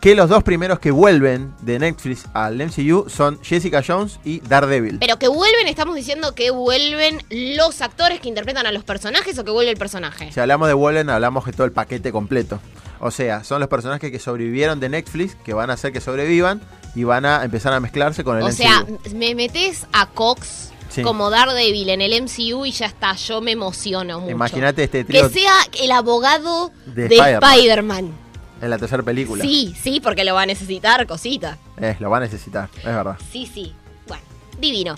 [0.00, 4.98] que los dos primeros que vuelven de Netflix al MCU son Jessica Jones y Daredevil.
[4.98, 9.44] Pero que vuelven, estamos diciendo que vuelven los actores que interpretan a los personajes o
[9.44, 10.32] que vuelve el personaje.
[10.32, 12.60] Si hablamos de vuelven, hablamos de todo el paquete completo.
[12.98, 16.60] O sea, son los personajes que sobrevivieron de Netflix, que van a hacer que sobrevivan
[16.94, 18.56] y van a empezar a mezclarse con el O MCU.
[18.56, 21.02] sea, me metes a Cox Sí.
[21.02, 24.32] como Daredevil en el MCU y ya está, yo me emociono mucho.
[24.32, 27.52] Imagínate este Que trío sea el abogado de de, Spider-Man.
[27.52, 28.12] Spider-Man.
[28.60, 29.42] En la tercera película.
[29.42, 31.58] sí, sí, porque lo va a necesitar, cosita.
[31.80, 33.16] Eh, lo va a necesitar, es verdad.
[33.32, 33.74] Sí, sí.
[34.06, 34.22] Bueno,
[34.58, 34.94] divino.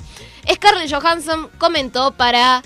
[0.51, 2.63] Scarlett Johansson comentó para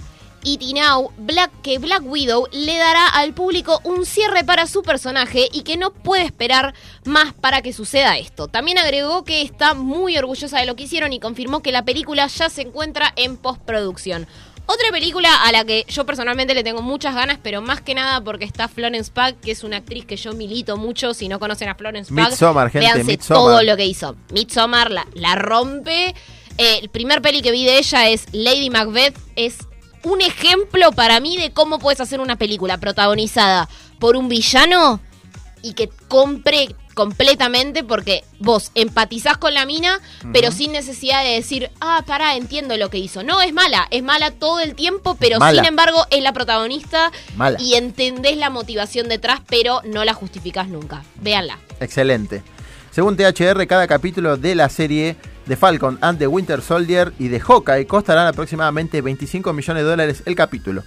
[0.46, 0.64] E.T.
[0.74, 5.62] Now Black, que Black Widow le dará al público un cierre para su personaje y
[5.62, 6.72] que no puede esperar
[7.04, 8.46] más para que suceda esto.
[8.46, 12.28] También agregó que está muy orgullosa de lo que hicieron y confirmó que la película
[12.28, 14.28] ya se encuentra en postproducción.
[14.66, 18.20] Otra película a la que yo personalmente le tengo muchas ganas, pero más que nada
[18.20, 21.14] porque está Florence Pugh, que es una actriz que yo milito mucho.
[21.14, 23.42] Si no conocen a Florence Pugh, Midsommar, gente, véanse Midsommar.
[23.42, 24.16] todo lo que hizo.
[24.32, 26.14] Midsommar la, la rompe.
[26.58, 29.16] Eh, el primer peli que vi de ella es Lady Macbeth.
[29.36, 29.58] Es
[30.02, 33.68] un ejemplo para mí de cómo puedes hacer una película protagonizada
[34.00, 35.00] por un villano
[35.62, 40.00] y que compre completamente porque vos empatizás con la mina,
[40.32, 43.22] pero sin necesidad de decir, ah, pará, entiendo lo que hizo.
[43.22, 45.60] No, es mala, es mala todo el tiempo, pero Mala.
[45.60, 47.58] sin embargo es la protagonista Mala.
[47.60, 51.04] y entendés la motivación detrás, pero no la justificás nunca.
[51.20, 51.58] Véanla.
[51.80, 52.42] Excelente.
[52.92, 57.40] Según THR, cada capítulo de la serie de Falcon and the Winter Soldier y de
[57.40, 60.82] Hawkeye costarán aproximadamente 25 millones de dólares el capítulo,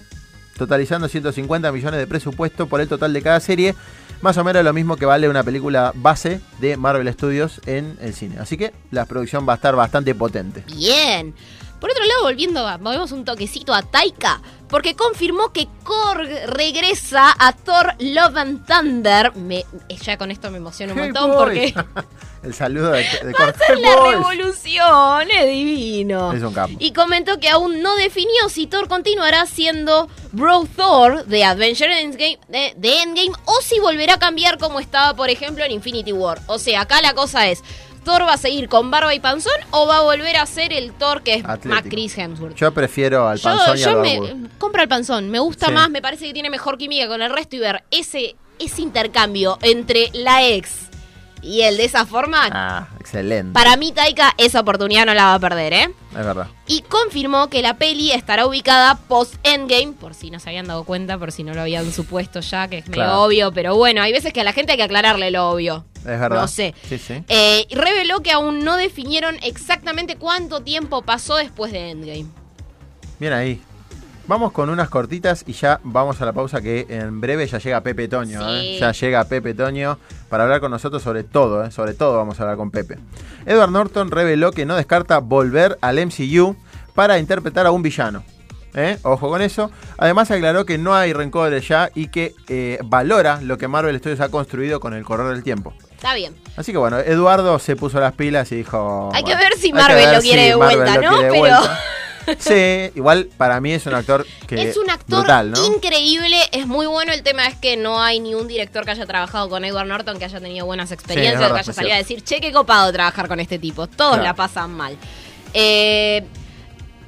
[0.57, 3.75] totalizando 150 millones de presupuesto por el total de cada serie,
[4.21, 8.13] más o menos lo mismo que vale una película base de Marvel Studios en el
[8.13, 8.37] cine.
[8.39, 10.63] Así que la producción va a estar bastante potente.
[10.75, 11.33] Bien.
[11.79, 17.33] Por otro lado, volviendo, a, volvemos un toquecito a Taika, porque confirmó que Korg regresa
[17.39, 19.35] a Thor Love and Thunder.
[19.35, 19.65] Me,
[20.01, 21.73] ya con esto me emociono un Hey, montón porque
[22.43, 23.57] El saludo de, de va a Korg.
[23.57, 24.11] ser Hey, la boys.
[24.15, 26.31] revolución, es divino.
[26.33, 26.73] Es un capo.
[26.79, 32.39] Y comentó que aún no definió si Thor continuará siendo Bro Thor de Adventure Endgame,
[32.47, 36.39] de, de Endgame o si volverá a cambiar como estaba, por ejemplo, en Infinity War.
[36.47, 37.61] O sea, acá la cosa es,
[38.09, 40.93] ¿Thor va a seguir con barba y panzón o va a volver a ser el
[40.93, 41.43] Thor que es
[41.89, 42.55] Chris Hemsworth?
[42.55, 45.73] Yo prefiero al Yo, panzón y yo al me compra el panzón, me gusta Sí.
[45.73, 49.59] más, me parece que tiene mejor química con el resto y ver ese, ese intercambio
[49.61, 50.88] entre la ex
[51.41, 53.53] y el de esa forma, Ah, excelente.
[53.53, 55.89] para mí Taika esa oportunidad no la va a perder, ¿eh?
[56.11, 56.47] Es verdad.
[56.67, 61.17] Y confirmó que la peli estará ubicada post-endgame, por si no se habían dado cuenta,
[61.17, 63.21] por si no lo habían supuesto ya, que es medio Claro.
[63.23, 65.85] obvio, pero bueno, hay veces que a la gente hay que aclararle lo obvio.
[65.97, 66.41] Es verdad.
[66.41, 66.73] No sé.
[66.87, 67.23] Sí, sí.
[67.27, 72.25] Eh, reveló que aún no definieron exactamente cuánto tiempo pasó después de Endgame.
[73.19, 73.61] Bien ahí.
[74.29, 77.81] Vamos con unas cortitas y ya vamos a la pausa que en breve ya llega
[77.81, 78.39] Pepe Toño.
[78.39, 78.75] Sí.
[78.75, 78.77] ¿eh?
[78.79, 79.97] Ya llega Pepe Toño
[80.29, 81.65] para hablar con nosotros sobre todo.
[81.65, 81.71] ¿eh?
[81.71, 82.99] Sobre todo vamos a hablar con Pepe.
[83.47, 86.55] Edward Norton reveló que no descarta volver al MCU
[86.93, 88.23] para interpretar a un villano.
[88.75, 88.99] ¿eh?
[89.01, 89.71] Ojo con eso.
[89.97, 94.19] Además aclaró que no hay rencores ya y que eh, valora lo que Marvel Studios
[94.19, 95.73] ha construido con el correr del tiempo.
[95.89, 96.35] Está bien.
[96.55, 99.09] Así que bueno, Eduardo se puso las pilas y dijo...
[99.11, 101.17] Hay que ver si Marvel lo quiere si de Marvel vuelta, lo ¿no?
[101.17, 101.98] quiere de Pero-.
[102.39, 105.65] Sí, igual para mí es un actor que Es un actor brutal, ¿no?
[105.65, 107.11] increíble, es muy bueno.
[107.13, 110.19] El tema es que no hay ni un director que haya trabajado con Edward Norton
[110.19, 113.27] que haya tenido buenas experiencias, verdad, que haya salido a decir, che, qué copado trabajar
[113.27, 113.87] con este tipo.
[113.87, 114.23] Todos Claro.
[114.23, 114.97] la pasan mal.
[115.53, 116.23] Eh,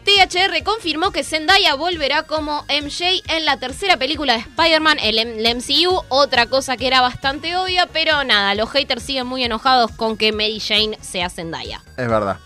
[0.03, 5.55] THR confirmó que Zendaya volverá como MJ en la tercera película de Spider-Man, el, el
[5.57, 6.01] MCU.
[6.09, 10.31] Otra cosa que era bastante obvia, pero nada, los haters siguen muy enojados con que
[10.31, 11.83] Mary Jane sea Zendaya.
[11.97, 12.37] Es verdad.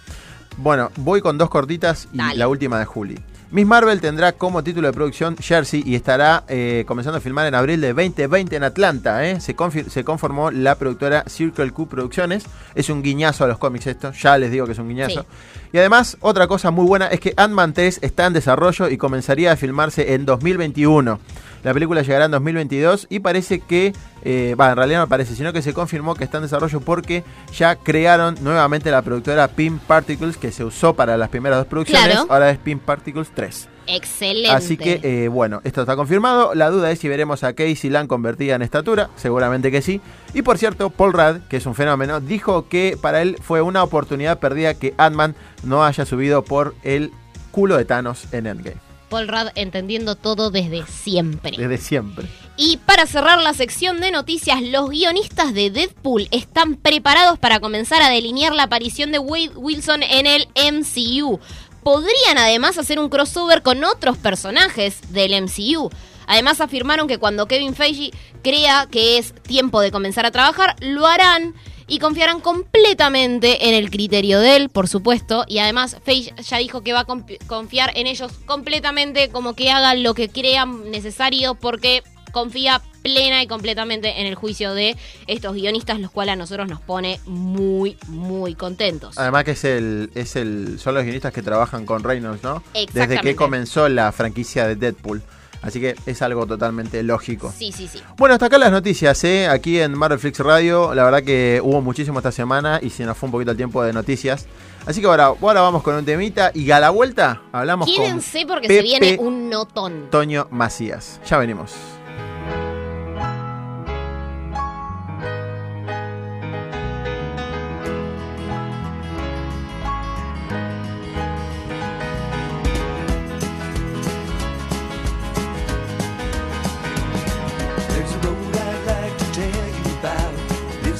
[0.57, 2.37] Bueno, voy con dos cortitas y Dale.
[2.37, 3.19] la última de Juli.
[3.51, 7.55] Miss Marvel tendrá como título de producción Jersey y estará eh, comenzando a filmar en
[7.55, 9.25] abril de 2020 en Atlanta.
[9.25, 9.39] ¿eh?
[9.39, 12.43] Se, conformó la productora Circle Q Producciones.
[12.73, 15.21] Es un guiñazo a los cómics esto, ya les digo que es un guiñazo.
[15.21, 15.27] Sí.
[15.73, 19.51] Y además, otra cosa muy buena es que Ant-Man 3 está en desarrollo y comenzaría
[19.51, 21.19] a filmarse en 2021.
[21.65, 23.91] La película llegará en 2022 y parece que,
[24.23, 27.23] eh, va, en realidad no parece, sino que se confirmó que está en desarrollo porque
[27.57, 32.05] ya crearon nuevamente la productora Pin Particles que se usó para las primeras dos producciones.
[32.05, 32.27] Claro.
[32.29, 33.67] Ahora es Pin Particles 3.
[33.87, 34.51] Excelente.
[34.51, 36.53] Así que, eh, bueno, esto está confirmado.
[36.53, 39.09] La duda es si veremos a Casey Lang convertida en estatura.
[39.15, 40.01] Seguramente que sí.
[40.35, 43.81] Y por cierto, Paul Rudd, que es un fenómeno, dijo que para él fue una
[43.81, 47.11] oportunidad perdida que Ant-Man no haya subido por el
[47.49, 48.84] culo de Thanos en Endgame.
[49.15, 51.55] Paul Rudd entendiendo todo desde siempre.
[51.57, 52.27] Desde siempre.
[52.57, 58.01] Y para cerrar la sección de noticias, los guionistas de Deadpool están preparados para comenzar
[58.01, 61.39] a delinear la aparición de Wade Wilson en el MCU.
[61.81, 65.89] Podrían además hacer un crossover con otros personajes del MCU.
[66.27, 68.11] Además afirmaron que cuando Kevin Feige
[68.43, 71.55] crea que es tiempo de comenzar a trabajar, lo harán
[71.87, 75.45] y confiarán completamente en el criterio de él, por supuesto.
[75.47, 79.71] Y además Feige ya dijo que va a confi- confiar en ellos completamente, como que
[79.71, 85.53] hagan lo que crean necesario, porque confía plena y completamente en el juicio de estos
[85.53, 89.17] guionistas, los cuales a nosotros nos pone muy, muy contentos.
[89.17, 92.61] Además que es el, es el, son los guionistas que trabajan con Reynolds, ¿no?
[92.73, 95.21] Desde que comenzó la franquicia de Deadpool.
[95.65, 97.51] Así que es algo totalmente lógico.
[97.57, 98.01] Sí, sí, sí.
[98.17, 99.47] Bueno, hasta acá las noticias, ¿eh?
[99.47, 100.93] Aquí en Marvel Flix Radio.
[100.93, 103.83] La verdad que hubo muchísimo esta semana y se nos fue un poquito el tiempo
[103.83, 104.45] de noticias.
[104.85, 108.47] Así que ahora, ahora vamos con un temita y a la vuelta hablamos Quédense con
[108.49, 110.07] porque Pepe se viene un notón.
[110.11, 111.19] Toño Macías.
[111.27, 111.73] Ya venimos.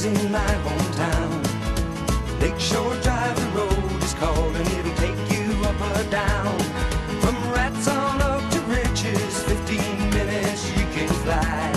[0.06, 1.41] In my hometown.
[2.39, 6.60] Lakeshore Drive, the road is called, and it'll take you up or down.
[7.22, 11.72] From rats on up to riches, 15 minutes you can fly.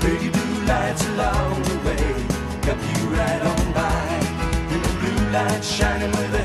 [0.00, 2.08] Pretty blue lights along the way,
[2.64, 4.08] help you right on by.
[4.72, 6.35] And the blue lights shining with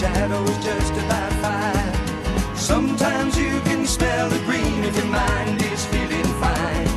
[0.00, 2.58] shadows just about five.
[2.58, 6.88] Sometimes you can smell the green if your mind is feeling fine.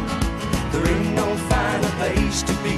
[0.71, 2.77] There ain't no finer place to be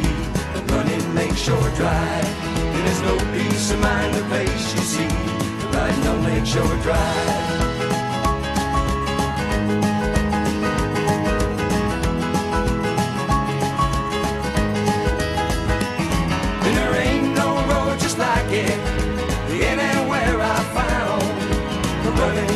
[0.54, 2.26] than running Lakeshore Drive.
[2.74, 5.16] And there's no peace of mind the place you see
[5.78, 7.75] riding on Lakeshore Drive.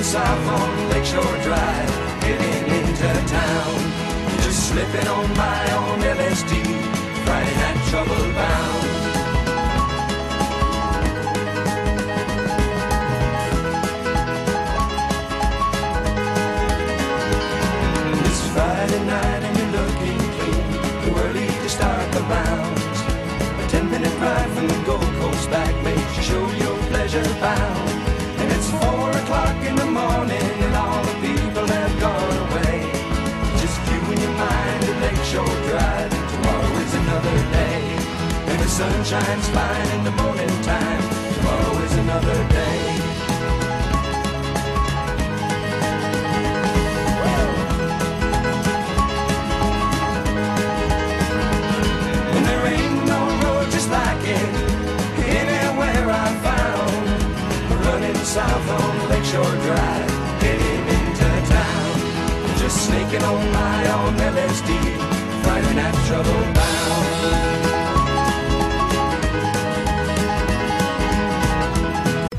[0.10, 3.76] South on Lakeshore Drive, getting into town.
[4.41, 6.54] Just slipping on by on LSD,
[7.26, 8.88] Friday night trouble bound.
[18.26, 20.69] It's Friday night and you're looking clean,
[21.04, 22.98] too early to start the rounds.
[23.62, 27.88] A ten minute ride from the Gold Coast back makes you show your pleasure bound.
[29.67, 32.76] In the morning and all the people have gone away.
[33.62, 37.82] Just you and your mind at Lakeshore Drive, and tomorrow is another day.
[38.50, 41.04] And the sun shines fine in the morning time,
[41.36, 42.80] tomorrow is another day.
[52.36, 54.50] And there ain't no road just like it
[55.39, 57.06] anywhere I found.
[57.86, 62.58] Running south on Drive, getting into town.
[62.58, 64.70] Just snaking on my on LSD,
[66.08, 67.06] trouble bound.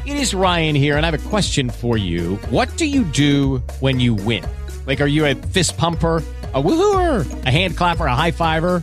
[0.05, 2.35] It is Ryan here, and I have a question for you.
[2.51, 4.45] What do you do when you win?
[4.85, 6.25] Like, are you a fist pumper?
[6.55, 8.83] A woohooer, a hand clapper, a high fiver.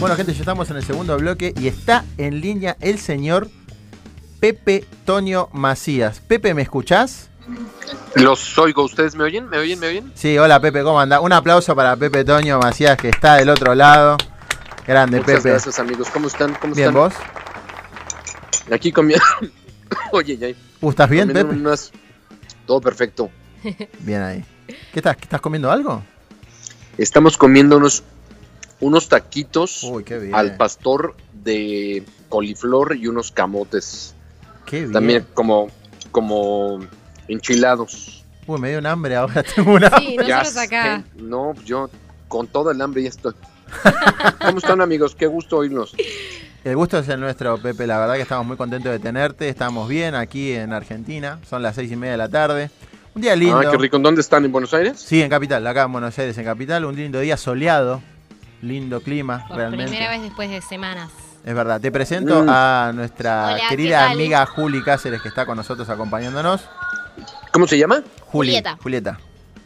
[0.00, 3.48] Bueno, gente, ya estamos en el segundo bloque y está en línea el señor
[4.38, 6.20] Pepe Toño Macías.
[6.20, 7.30] Pepe, ¿me escuchás?
[8.14, 9.48] Los oigo, ¿ustedes me oyen?
[9.48, 9.80] ¿Me oyen?
[9.80, 10.12] ¿Me oyen?
[10.14, 11.20] Sí, hola Pepe, ¿cómo anda?
[11.20, 14.16] Un aplauso para Pepe Toño Macías que está del otro lado.
[14.86, 15.50] Grande, Muchas Pepe.
[15.50, 16.08] gracias, amigos.
[16.10, 16.54] ¿Cómo están?
[16.60, 17.02] ¿Cómo Bien, están?
[17.02, 17.14] ¿vos?
[18.72, 19.24] Aquí comiendo.
[20.12, 20.48] Oye, ya.
[20.80, 21.54] Uh, ¿Estás bien, Pepe?
[21.54, 21.90] unas-
[22.66, 23.30] Todo perfecto.
[24.00, 24.44] Bien ahí.
[24.92, 26.02] ¿Qué estás, estás comiendo algo?
[26.96, 28.02] Estamos comiendo unos,
[28.80, 30.34] unos taquitos Uy, qué bien.
[30.34, 34.14] al pastor de coliflor y unos camotes.
[34.66, 34.92] Qué bien.
[34.92, 35.68] También como,
[36.10, 36.80] como
[37.26, 38.24] enchilados.
[38.46, 41.04] Uy, me dio un hambre ahora, tengo una Sí, nosotros Ya acá.
[41.16, 41.90] No, yo
[42.28, 43.34] con todo el hambre ya estoy.
[44.40, 45.14] ¿Cómo están, amigos?
[45.14, 45.94] Qué gusto oírlos.
[46.64, 47.86] El gusto es el nuestro, Pepe.
[47.86, 49.48] La verdad que estamos muy contentos de tenerte.
[49.48, 51.38] Estamos bien aquí en Argentina.
[51.48, 52.70] Son las seis y media de la tarde.
[53.14, 53.58] Un día lindo.
[53.58, 53.96] Ah, qué rico.
[53.96, 54.44] ¿En ¿Dónde están?
[54.44, 54.98] ¿En Buenos Aires?
[54.98, 56.84] Sí, en Capital, acá en Buenos Aires, en Capital.
[56.84, 58.02] Un lindo día soleado.
[58.62, 59.86] Lindo clima, Por realmente.
[59.92, 61.10] primera vez después de semanas.
[61.44, 61.80] Es verdad.
[61.80, 62.48] Te presento Mm.
[62.48, 66.68] a nuestra Hola, ¿qué querida amiga Juli Cáceres, que está con nosotros acompañándonos.
[67.52, 68.02] ¿Cómo se llama?
[68.26, 68.78] Juli, Julieta.
[68.82, 69.18] Julieta.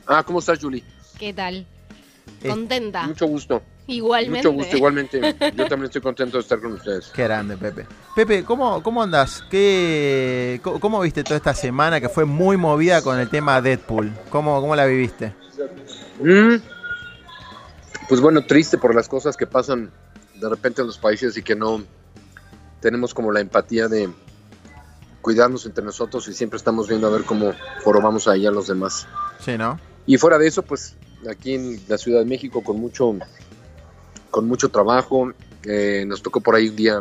[0.06, 0.84] Ah, ¿cómo estás, Julie?
[1.18, 1.66] ¿Qué tal?
[2.42, 3.06] Eh, Contenta.
[3.06, 3.62] Mucho gusto.
[3.86, 4.48] Igualmente.
[4.48, 5.20] Mucho gusto, igualmente.
[5.20, 7.08] Yo también estoy contento de estar con ustedes.
[7.14, 7.86] Qué grande, Pepe.
[8.14, 9.42] Pepe, ¿cómo, cómo andas?
[9.50, 14.12] ¿Qué, cómo, cómo viste toda esta semana que fue muy movida con el tema Deadpool?
[14.30, 15.32] ¿Cómo, cómo la viviste?
[16.22, 16.56] Mm.
[18.08, 19.90] Pues bueno, triste por las cosas que pasan
[20.34, 21.82] de repente en los países y que no
[22.80, 24.10] tenemos como la empatía de
[25.20, 27.52] cuidarnos entre nosotros y siempre estamos viendo a ver cómo
[27.84, 29.06] jorobamos ahí a los demás.
[29.38, 29.78] Sí, ¿no?
[30.04, 30.96] Y fuera de eso, pues
[31.30, 33.16] aquí en la Ciudad de México con mucho,
[34.30, 35.32] con mucho trabajo,
[35.64, 37.00] eh, nos tocó por ahí un día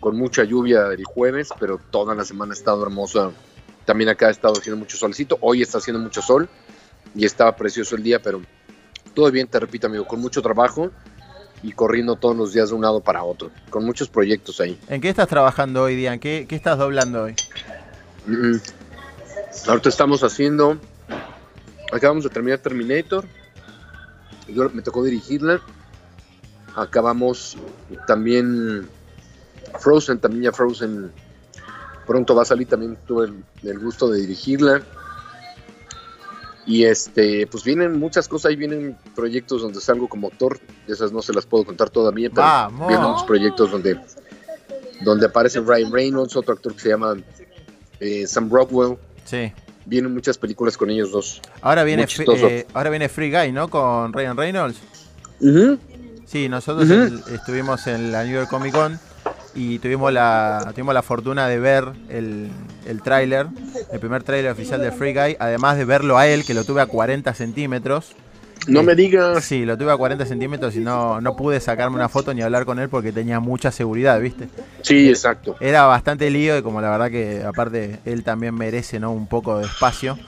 [0.00, 3.30] con mucha lluvia el jueves, pero toda la semana ha estado hermosa.
[3.84, 5.38] También acá ha estado haciendo mucho solcito.
[5.40, 6.48] Hoy está haciendo mucho sol
[7.14, 8.42] y estaba precioso el día, pero
[9.14, 10.90] todo bien, te repito, amigo, con mucho trabajo
[11.62, 14.78] y corriendo todos los días de un lado para otro, con muchos proyectos ahí.
[14.88, 16.18] ¿En qué estás trabajando hoy, Dian?
[16.18, 17.34] ¿Qué, qué estás doblando hoy?
[18.26, 18.56] Mm,
[19.66, 20.78] Ahorita estamos haciendo.
[21.92, 23.24] Acabamos de terminar Terminator.
[24.46, 25.60] Yo me tocó dirigirla.
[26.76, 27.56] Acabamos
[28.06, 28.88] también
[29.78, 31.10] Frozen, también ya Frozen
[32.06, 32.68] pronto va a salir.
[32.68, 34.82] También tuve el, el gusto de dirigirla.
[36.68, 41.22] Y este, pues vienen muchas cosas, ahí vienen proyectos donde salgo como actor, esas no
[41.22, 42.88] se las puedo contar todavía, pero Vamos.
[42.88, 43.98] vienen unos proyectos donde,
[45.00, 47.16] donde aparece Ryan Reynolds, otro actor que se llama
[48.00, 48.98] eh, Sam Rockwell.
[49.24, 49.50] Sí.
[49.86, 51.40] Vienen muchas películas con ellos dos.
[51.62, 53.68] Ahora viene, eh, ahora viene Free Guy, ¿no?
[53.68, 54.78] Con Ryan Reynolds.
[56.26, 57.00] Sí, nosotros Ujú.
[57.00, 59.00] el- estuvimos en la New York Comic Con
[59.54, 62.48] y tuvimos la, tuvimos la fortuna de ver el,
[62.86, 63.46] el tráiler,
[63.92, 66.80] el primer tráiler oficial de Free Guy, además de verlo a él, que lo tuve
[66.80, 68.14] a 40 centímetros.
[68.66, 69.44] No me digas.
[69.44, 72.64] Sí, lo tuve a 40 centímetros y no, no pude sacarme una foto ni hablar
[72.64, 74.48] con él porque tenía mucha seguridad, ¿viste?
[74.82, 75.56] Sí, exacto.
[75.60, 79.12] Era bastante lío y como la verdad que aparte él también merece ¿no?
[79.12, 80.18] un poco de espacio.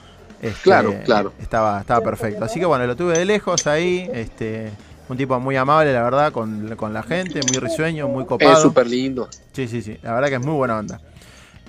[0.41, 1.33] este, Claro, claro.
[1.39, 2.43] Estaba, estaba perfecto.
[2.43, 4.09] Así que bueno, lo tuve de lejos ahí.
[4.11, 4.71] Este,
[5.11, 8.53] un tipo muy amable, la verdad, con, con la gente, muy risueño, muy copado.
[8.53, 9.27] Es súper lindo.
[9.51, 9.97] Sí, sí, sí.
[10.01, 10.99] La verdad que es muy buena onda.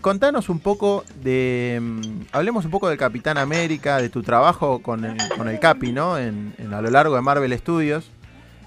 [0.01, 1.78] Contanos un poco de.
[1.80, 2.01] mm,
[2.32, 6.18] hablemos un poco del Capitán América, de tu trabajo con el, con el Capi, ¿no?
[6.18, 8.11] En, en- a lo largo de Marvel Studios.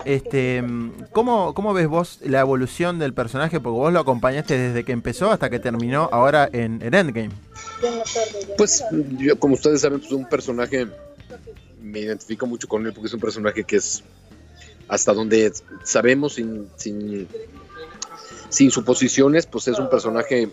[0.05, 3.59] Este, mm, ¿cómo, ¿Cómo ves vos la evolución del personaje?
[3.59, 7.31] Porque vos lo acompañaste desde que empezó hasta que terminó ahora en, en Endgame.
[8.57, 8.83] Pues
[9.17, 10.87] yo, como ustedes saben, pues un personaje,
[11.81, 14.03] me identifico mucho con él porque es un personaje que es
[14.87, 15.51] hasta donde
[15.83, 17.27] sabemos sin, sin,
[18.49, 20.49] sin suposiciones, pues es un personaje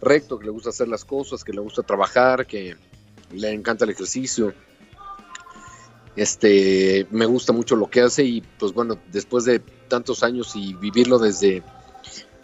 [0.00, 2.76] recto, que le gusta hacer las cosas, que le gusta trabajar, que
[3.32, 4.52] le encanta el ejercicio.
[6.14, 10.74] Este, me gusta mucho lo que hace y pues bueno, después de tantos años y
[10.74, 11.62] vivirlo desde,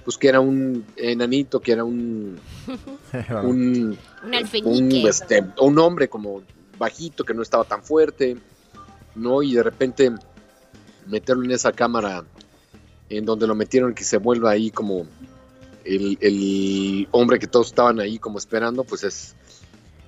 [0.05, 2.39] pues que era un enanito, que era un,
[3.43, 5.01] un, Un alfeñique.
[5.01, 6.43] un, este, un hombre como
[6.79, 8.39] bajito que no estaba tan fuerte,
[9.17, 9.43] ¿no?
[9.43, 10.13] Y de repente
[11.09, 12.25] meterlo en esa cámara
[13.09, 15.07] en donde lo metieron que se vuelva ahí como
[15.85, 19.35] el, el hombre que todos estaban ahí como esperando, pues es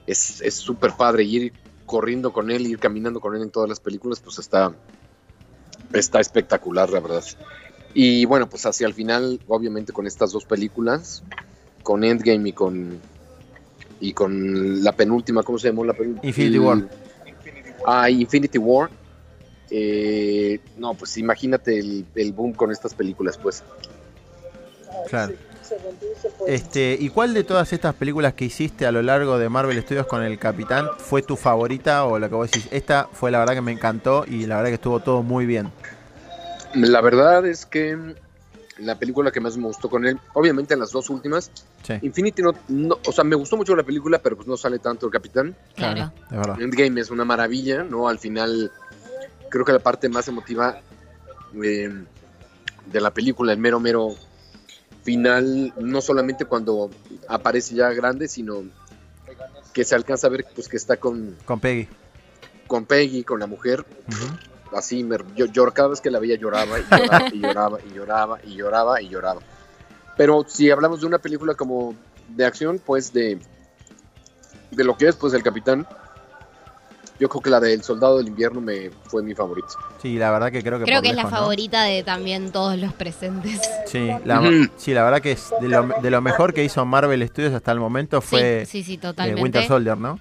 [0.06, 1.52] es es súper padre y ir
[1.86, 4.74] corriendo con él, ir caminando con él en todas las películas, pues está
[5.92, 7.24] está espectacular, la verdad.
[7.94, 11.24] Y bueno, pues hacia el final, obviamente con estas dos películas,
[11.82, 12.98] con Endgame y con
[14.00, 16.26] y con la penúltima, ¿cómo se llamó la penúltima?
[16.26, 16.88] Infinity War.
[17.86, 18.90] Ah, Infinity War.
[19.70, 23.62] Eh, no, pues imagínate el, el boom con estas películas, pues.
[25.08, 25.32] Claro.
[26.46, 30.06] Este, ¿Y cuál de todas estas películas que hiciste a lo largo de Marvel Studios
[30.06, 32.68] con el Capitán fue tu favorita o la que vos decís?
[32.72, 35.70] Esta fue la verdad que me encantó y la verdad que estuvo todo muy bien.
[36.74, 37.96] La verdad es que
[38.78, 41.50] la película que más me gustó con él, obviamente en las dos últimas,
[41.82, 44.78] Sí, Infinity no, no- o sea, me gustó mucho la película, pero pues no sale
[44.78, 45.56] tanto el Capitán.
[45.76, 46.12] Claro.
[46.30, 46.60] verdad.
[46.60, 48.08] Endgame es una maravilla, ¿no?
[48.08, 48.70] Al final,
[49.50, 50.80] creo que la parte más emotiva
[51.62, 52.04] eh,
[52.86, 54.14] de la película, el mero, mero
[55.02, 56.90] final, no solamente cuando
[57.28, 58.64] aparece ya grande, sino
[59.72, 61.88] que se alcanza a ver pues que está con, Con Peggy.
[62.66, 63.84] con Peggy, con la mujer.
[64.74, 67.92] Así, me, yo, yo cada vez que la veía lloraba y lloraba y lloraba y
[67.92, 69.40] lloraba y lloraba y lloraba.
[70.16, 71.94] Pero si hablamos de una película como
[72.28, 73.40] de acción, pues de,
[74.70, 75.86] de lo que es pues el Capitán,
[77.20, 79.68] yo creo que la del Soldado del Invierno me fue mi favorita.
[80.00, 82.92] Sí, la verdad que creo que Creo que es la favorita de también todos los
[82.94, 83.60] presentes.
[83.86, 84.40] Sí la,
[84.76, 87.72] sí, la verdad que es de lo, de lo mejor que hizo Marvel Studios hasta
[87.72, 89.42] el momento fue sí, sí, eh, totalmente.
[89.42, 90.18] Winter Soldier, ¿no?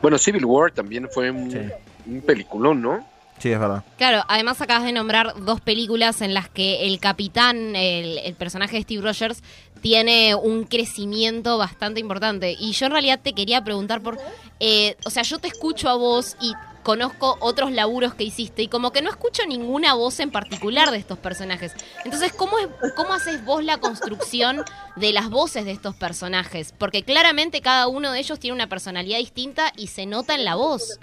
[0.00, 1.58] Bueno, Civil War también fue un, Sí.
[2.06, 3.06] un peliculón, ¿no?
[3.38, 3.84] Sí, es verdad.
[3.98, 8.76] Claro, además acabas de nombrar dos películas en las que el capitán, el, el personaje
[8.76, 9.42] de Steve Rogers,
[9.82, 12.56] tiene un crecimiento bastante importante.
[12.58, 14.18] Y yo en realidad te quería preguntar por...
[14.58, 18.68] eh, o sea, yo te escucho a vos y conozco otros laburos que hiciste y
[18.68, 21.72] como que no escucho ninguna voz en particular de estos personajes.
[22.04, 24.62] Entonces, ¿cómo, es, ¿cómo haces vos la construcción
[24.94, 26.72] de las voces de estos personajes?
[26.78, 30.54] Porque claramente cada uno de ellos tiene una personalidad distinta y se nota en la
[30.54, 31.00] voz.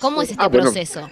[0.00, 0.64] ¿Cómo es este Ah, bueno.
[0.64, 1.08] proceso?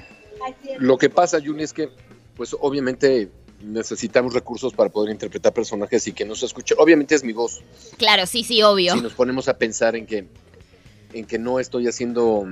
[0.78, 1.88] Lo que pasa, Juni, es que,
[2.36, 3.30] pues obviamente
[3.62, 6.74] necesitamos recursos para poder interpretar personajes y que no se escuche.
[6.78, 7.62] Obviamente es mi voz.
[7.96, 8.94] Claro, sí, sí, obvio.
[8.94, 10.26] Si nos ponemos a pensar en que,
[11.12, 12.46] en que no estoy haciendo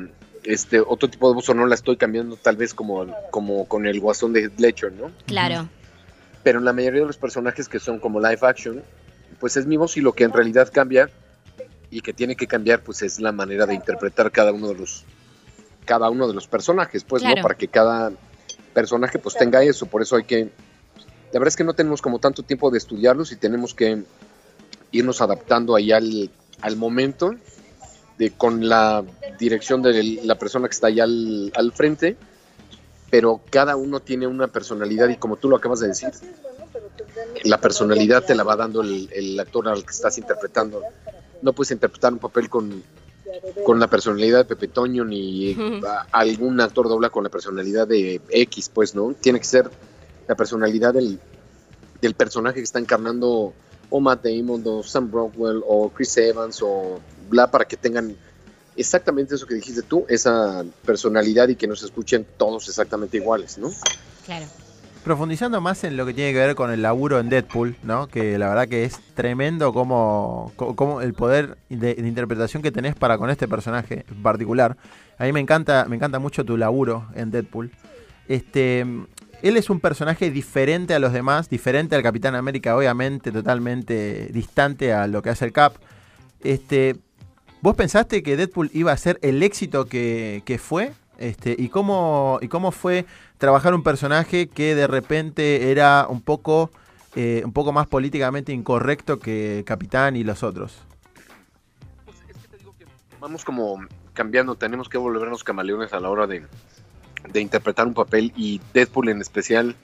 [0.45, 3.87] este otro tipo de voz o no la estoy cambiando tal vez como, como con
[3.87, 5.13] el guasón de Ledger, ¿no?
[5.27, 5.69] Claro.
[6.43, 8.83] Pero en la mayoría de los personajes que son como live action,
[9.39, 11.11] pues es mi voz y lo que en realidad cambia
[11.91, 15.05] y que tiene que cambiar pues es la manera de interpretar cada uno de los
[15.85, 17.37] cada uno de los personajes, pues, Claro.
[17.37, 17.43] ¿no?
[17.43, 18.13] Para que cada
[18.73, 20.51] personaje pues tenga eso, por eso hay que
[21.33, 24.03] la verdad es que no tenemos como tanto tiempo de estudiarlos y tenemos que
[24.91, 26.31] irnos adaptando ahí al,
[26.61, 27.35] al momento
[28.19, 29.03] de con la
[29.39, 32.19] dirección de la persona que está allá al, al frente,
[33.11, 36.11] pero cada uno tiene una personalidad y como tú lo acabas de decir,
[37.45, 40.83] la personalidad te la va dando el, el actor al que estás interpretando.
[41.41, 42.83] No puedes interpretar un papel con,
[43.65, 45.57] con la personalidad de Pepe Toño ni
[46.13, 49.15] algún actor dobla con la personalidad de X, pues, ¿no?
[49.15, 49.71] Tiene que ser
[50.27, 51.19] la personalidad del,
[52.01, 53.53] del personaje que está encarnando
[53.91, 58.17] o Matt Damon o Sam Rockwell o Chris Evans o bla para que tengan
[58.77, 63.71] exactamente eso que dijiste tú, esa personalidad y que nos escuchen todos exactamente iguales, ¿no?
[64.25, 64.47] Claro.
[65.05, 68.07] Profundizando más en lo que tiene que ver con el laburo en Deadpool, ¿no?
[68.07, 72.71] Que la verdad que es tremendo como, co- como el poder de, de interpretación que
[72.71, 74.77] tenés para con este personaje en particular.
[75.19, 77.73] A mí me encanta, me encanta mucho tu laburo en Deadpool.
[78.29, 84.29] Este, él es un personaje diferente a los demás, diferente al Capitán América, obviamente, totalmente
[84.33, 85.75] distante a lo que hace el Cap.
[86.45, 86.95] Este,
[87.61, 90.93] ¿Vos pensaste que Deadpool iba a ser el éxito que, que fue?
[91.19, 93.05] Este, ¿y, cómo, ¿Y cómo fue
[93.43, 96.71] trabajar un personaje que de repente era un poco,
[97.17, 100.79] eh, un poco más políticamente incorrecto que Capitán y los otros?
[103.19, 106.47] Vamos como cambiando, tenemos que volvernos camaleones a la hora de,
[107.33, 109.75] de interpretar un papel y Deadpool en especial,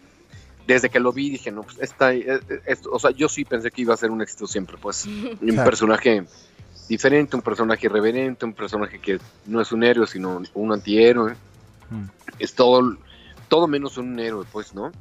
[0.68, 3.44] desde que lo vi dije, no, pues esta, eh, eh, esto, o sea, yo sí
[3.44, 5.64] pensé que iba a ser un éxito siempre, pues un Claro.
[5.68, 6.24] personaje
[6.88, 11.32] diferente, un personaje irreverente, un personaje que no es un héroe, sino un antihéroe.
[11.90, 12.04] Mm.
[12.38, 12.96] Es todo,
[13.48, 14.92] todo menos un héroe, pues, ¿no?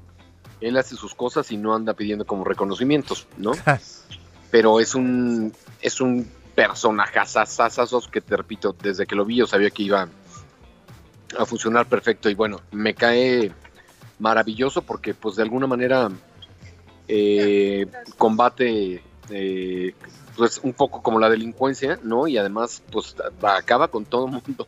[0.60, 3.52] Él hace sus cosas y no anda pidiendo como reconocimientos, ¿no?
[4.52, 7.20] Pero es un, es un personaje
[8.12, 10.10] que te repito, desde que lo vi yo sabía que iba
[11.38, 13.52] a funcionar perfecto y bueno, me cae
[14.18, 16.10] maravilloso porque pues de alguna manera
[17.08, 17.86] eh,
[18.18, 19.94] combate eh,
[20.36, 22.28] pues un poco como la delincuencia, ¿no?
[22.28, 24.68] Y además pues acaba con todo el mundo.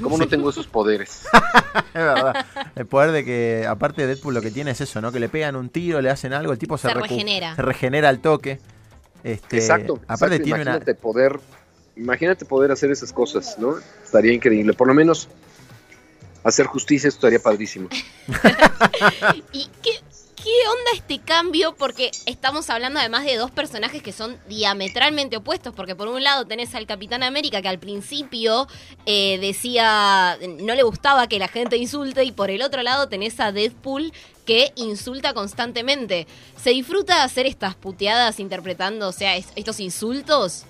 [0.00, 1.24] ¿Cómo no tengo esos poderes?
[1.94, 2.46] Es verdad.
[2.74, 5.12] El poder de que, aparte de Deadpool, lo que tiene es eso, ¿no?
[5.12, 7.54] Que le pegan un tiro, le hacen algo, el tipo se, regenera.
[7.54, 8.58] se regenera al toque.
[9.24, 10.00] Este, exacto.
[10.06, 11.40] Aparte exacto, tiene una, imagínate poder,
[11.96, 13.76] imagínate poder hacer esas cosas, ¿no?
[14.02, 14.72] Estaría increíble.
[14.72, 15.28] Por lo menos
[16.44, 17.88] hacer justicia esto estaría padrísimo.
[19.52, 19.90] ¿Y qué
[20.70, 21.74] onda este cambio?
[21.76, 25.74] Porque estamos hablando además de dos personajes que son diametralmente opuestos.
[25.74, 28.66] Porque por un lado tenés al Capitán América que al principio
[29.06, 32.24] eh, decía no le gustaba que la gente insulte.
[32.24, 34.12] Y por el otro lado tenés a Deadpool
[34.46, 36.26] que insulta constantemente.
[36.56, 40.64] ¿Se disfruta hacer estas puteadas interpretando, o sea, es- estos insultos?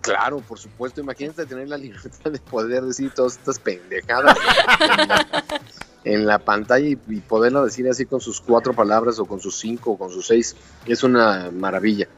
[0.00, 1.00] Claro, por supuesto.
[1.00, 4.36] Imagínate tener la libertad de poder decir todas estas pendejadas
[6.04, 9.56] en la, pantalla y, y poderla decir así con sus cuatro palabras o con sus
[9.56, 10.56] cinco o con sus seis.
[10.86, 12.08] Es una maravilla.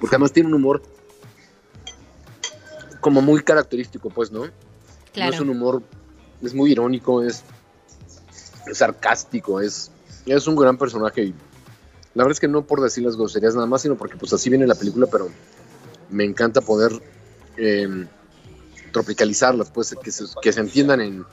[0.00, 0.82] Porque además tiene un humor
[3.00, 4.42] como muy característico, pues, ¿no?
[5.12, 5.30] Claro.
[5.30, 5.82] No es un humor,
[6.42, 7.42] es muy irónico, es,
[8.66, 9.90] es sarcástico, es,
[10.26, 11.24] es un gran personaje.
[11.24, 11.34] Y
[12.14, 14.50] la verdad es que no por decir las groserías nada más, sino porque pues así
[14.50, 15.28] viene la película, pero
[16.10, 16.92] me encanta poder
[17.56, 18.06] eh,
[18.92, 21.24] tropicalizarlas, pues que se, que se entiendan en,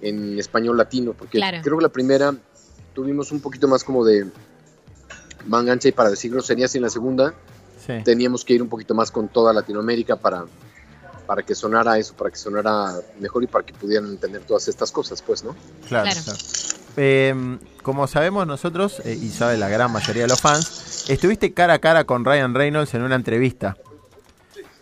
[0.00, 1.58] en español latino, porque Claro.
[1.62, 2.34] creo que la primera
[2.94, 4.26] tuvimos un poquito más como de
[5.46, 7.34] mangancha y para decir groserías y en la segunda
[7.84, 7.94] Sí.
[8.04, 10.44] teníamos que ir un poquito más con toda Latinoamérica para,
[11.26, 14.90] para que sonara eso, para que sonara mejor y para que pudieran entender todas estas
[14.90, 15.54] cosas, pues, ¿no?
[15.86, 16.10] Claro.
[16.10, 16.20] Claro.
[16.24, 16.38] claro.
[16.96, 21.74] Eh, como sabemos nosotros, eh, y sabe la gran mayoría de los fans, estuviste cara
[21.74, 23.76] a cara con Ryan Reynolds en una entrevista.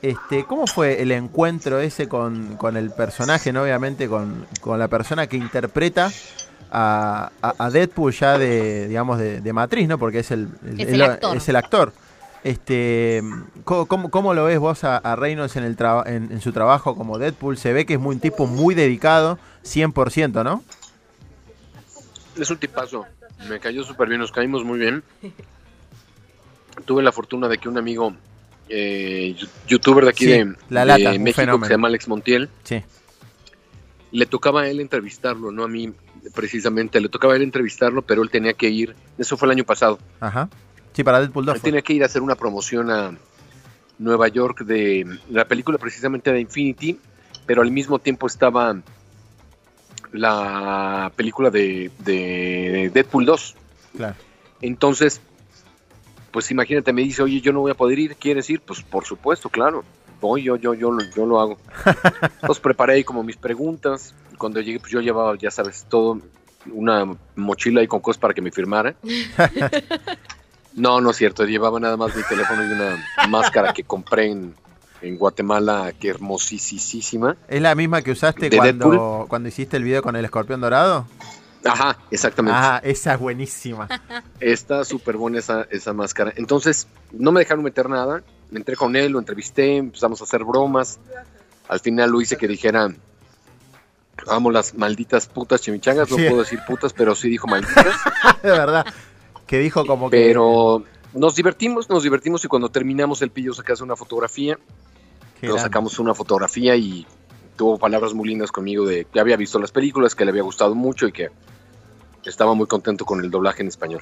[0.02, 3.62] Este, ¿Cómo fue el encuentro ese con, con el personaje, no?
[3.62, 6.10] obviamente con, con la persona que interpreta
[6.70, 9.98] a, a- a Deadpool ya de, digamos, de, de matriz, ¿no?
[9.98, 11.36] Porque es el, Es el actor.
[11.36, 11.92] es el actor.
[12.44, 13.22] Este,
[13.64, 16.52] ¿cómo, cómo- cómo lo ves vos a, a Reynolds en, el traba- en, en su
[16.52, 17.56] trabajo como Deadpool?
[17.56, 20.62] Se ve que es muy, un tipo muy dedicado, 100%, ¿no?
[22.38, 23.06] Es un tipazo,
[23.48, 25.02] me cayó súper bien, nos caímos muy bien.
[26.84, 28.12] Tuve la fortuna de que un amigo,
[28.68, 29.36] eh,
[29.68, 32.82] youtuber de aquí Sí, de, La Lata, México, que se llama Alex Montiel, Sí.
[34.12, 35.92] le tocaba a él entrevistarlo, no a mí
[36.34, 39.64] precisamente, le tocaba a él entrevistarlo, pero él tenía que ir, eso fue el año
[39.64, 40.48] pasado, Ajá.
[40.92, 41.54] Sí, para Deadpool 2.
[41.56, 43.16] él tenía que ir a hacer una promoción a
[43.98, 46.98] Nueva York de la película precisamente de Infinity,
[47.46, 48.76] pero al mismo tiempo estaba
[50.12, 53.54] la película de, de Deadpool 2.
[53.96, 54.14] Claro.
[54.62, 55.20] Entonces,
[56.36, 58.60] pues imagínate, me dice, oye, yo no voy a poder ir, ¿quieres ir?
[58.60, 59.84] Pues por supuesto, claro.
[60.20, 61.56] Voy, yo, yo, yo, lo- yo lo hago.
[62.42, 64.14] Entonces preparé ahí como mis preguntas.
[64.36, 66.20] Cuando llegué, pues yo llevaba, ya sabes, todo,
[66.70, 67.06] una
[67.36, 68.94] mochila ahí con cosas para que me firmara.
[70.74, 74.54] No, no es cierto, llevaba nada más mi teléfono y una máscara que compré en,
[75.00, 77.34] en Guatemala, que hermosísima.
[77.48, 81.06] ¿Es la misma que usaste ¿De cuando, cuando hiciste el video con el escorpión dorado?
[81.66, 82.58] Ajá, exactamente.
[82.60, 83.88] Ah, esa es buenísima.
[84.40, 86.32] Está súper buena esa, esa máscara.
[86.36, 88.22] Entonces, no me dejaron meter nada.
[88.50, 90.98] Me entré con él, lo entrevisté, empezamos a hacer bromas.
[91.68, 92.88] Al final lo hice que dijera,
[94.28, 96.10] amo las malditas putas chimichangas.
[96.10, 96.24] No Sí.
[96.28, 97.86] puedo decir putas, pero sí dijo malditas.
[98.42, 98.86] de verdad.
[99.46, 100.16] Que dijo como que...
[100.16, 100.82] pero
[101.14, 104.58] nos divertimos, nos divertimos y cuando terminamos el pillo sacas una fotografía.
[105.42, 107.06] Nos sacamos una fotografía y
[107.56, 110.74] tuvo palabras muy lindas conmigo de que había visto las películas, que le había gustado
[110.74, 111.30] mucho y que
[112.30, 114.00] estaba muy contento con el doblaje en español.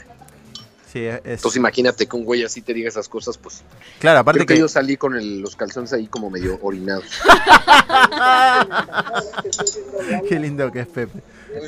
[0.93, 3.63] Sí, es- Entonces imagínate que un güey así te diga esas cosas, pues
[3.99, 7.05] Claro, aparte Creo que, que- yo salí con el- los calzones ahí como medio orinados.
[10.29, 11.21] Qué lindo que es Pepe.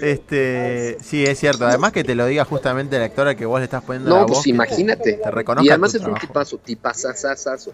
[0.03, 1.67] Este, sí, es cierto.
[1.67, 4.17] Además que te lo diga justamente el actor al que vos le estás poniendo la
[4.21, 4.39] No, voz.
[4.39, 5.15] pues imagínate.
[5.15, 7.73] Te reconozca Y además tu es un tipazo, tipazazazazo.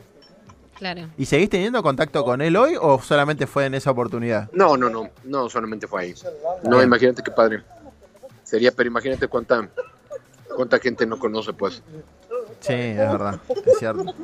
[0.78, 1.08] Claro.
[1.16, 4.50] ¿Y seguís teniendo contacto con él hoy o solamente fue en esa oportunidad?
[4.52, 6.14] No, no, no, no, solamente fue ahí.
[6.64, 6.88] No, Bien.
[6.88, 7.62] imagínate qué padre.
[8.52, 9.66] Sería, pero imagínate cuánta
[10.54, 11.82] cuánta gente no conoce, pues.
[12.60, 14.14] Sí, es verdad, es cierto.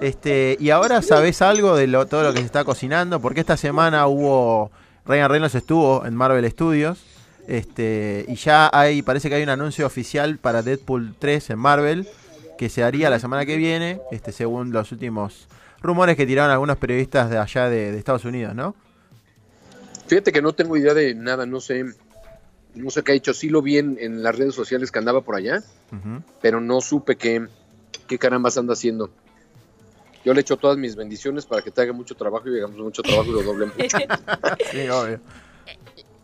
[0.00, 3.56] Este, y ahora sabés algo de lo, todo lo que se está cocinando, porque esta
[3.56, 4.70] semana hubo
[5.04, 7.02] Ryan Reynolds estuvo en Marvel Studios,
[7.48, 12.06] este, y ya hay, parece que hay un anuncio oficial para Deadpool 3 en Marvel
[12.56, 15.48] que se haría la semana que viene, este, según los últimos
[15.80, 18.76] rumores que tiraron algunos periodistas de allá de, de Estados Unidos, ¿no?
[20.06, 21.84] Fíjate que no tengo idea de nada, no sé,
[22.74, 23.34] no sé qué ha hecho.
[23.34, 25.62] Sí lo vi en, en las redes sociales que andaba por allá,
[26.40, 27.46] pero no supe qué,
[28.06, 29.10] qué carambas anda haciendo.
[30.24, 33.02] Yo le echo todas mis bendiciones para que te haga mucho trabajo y hagamos mucho
[33.02, 33.96] trabajo y lo doblen mucho.
[34.70, 35.20] Sí, obvio.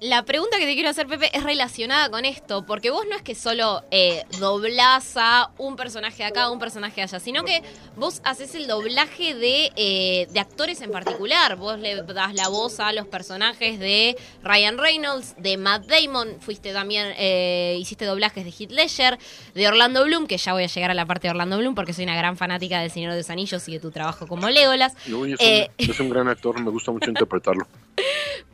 [0.00, 3.22] La pregunta que te quiero hacer, Pepe, es relacionada con esto, porque vos no es
[3.22, 7.64] que solo eh, doblás a un personaje de acá, un personaje de allá, sino que
[7.96, 11.56] vos haces el doblaje de, eh, de actores en particular.
[11.56, 16.72] Vos le das la voz a los personajes de Ryan Reynolds, de Matt Damon, fuiste
[16.72, 19.18] también, eh, hiciste doblajes de Heath Ledger,
[19.54, 21.92] de Orlando Bloom, que ya voy a llegar a la parte de Orlando Bloom porque
[21.92, 24.94] soy una gran fanática del Señor de los Anillos y de tu trabajo como Legolas.
[25.06, 27.66] No, es, Eh, un, es un gran actor, me gusta mucho interpretarlo.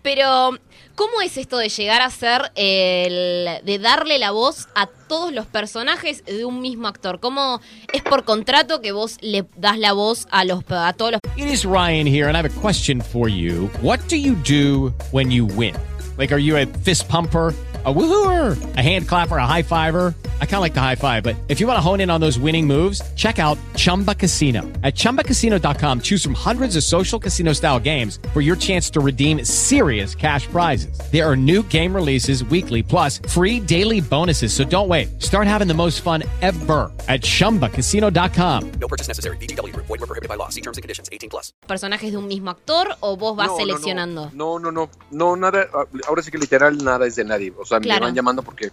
[0.02, 0.58] Pero,
[0.94, 3.64] ¿cómo es esto de llegar a ser el.
[3.64, 7.18] de darle la voz a todos los personajes de un mismo actor?
[7.18, 7.60] ¿Cómo
[7.92, 11.20] es por contrato que vos le das la voz a, los, a todos los.
[11.36, 13.68] It is Ryan here, and I have a question for you.
[13.82, 15.74] What do you do when you win?
[16.16, 17.52] Like, are you a fist pumper?
[17.84, 20.14] A woohooer, a hand a high fiver.
[20.40, 22.20] I kind of like the high five, but if you want to hone in on
[22.20, 24.62] those winning moves, check out Chumba Casino.
[24.82, 29.44] At chumbacasino.com, choose from hundreds of social casino style games for your chance to redeem
[29.44, 30.96] serious cash prizes.
[31.12, 34.54] There are new game releases weekly, plus free daily bonuses.
[34.54, 35.20] So don't wait.
[35.20, 38.72] Start having the most fun ever at chumbacasino.com.
[38.80, 39.36] No purchase necessary.
[39.38, 39.86] VGW Group.
[39.86, 40.48] Void were prohibited by law.
[40.50, 41.08] See terms and conditions.
[41.12, 41.52] 18 plus.
[41.66, 43.66] personajes de un mismo actor o vos vas No, no, no.
[43.66, 44.30] seleccionando?
[44.32, 45.66] No, no, no, no, nada,
[46.06, 48.00] ahora sí que literal nada es de nadie, o sea, Claro.
[48.02, 48.70] me van llamando porque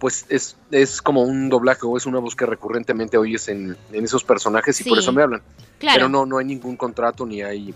[0.00, 4.04] pues es, es como un doblaje o es una voz que recurrentemente oyes en, en
[4.04, 5.42] esos personajes y por eso me hablan.
[5.78, 5.96] Claro.
[5.96, 7.74] Pero no, no hay ningún contrato ni hay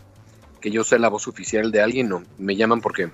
[0.60, 3.10] que yo sea la voz oficial de alguien, no, me llaman porque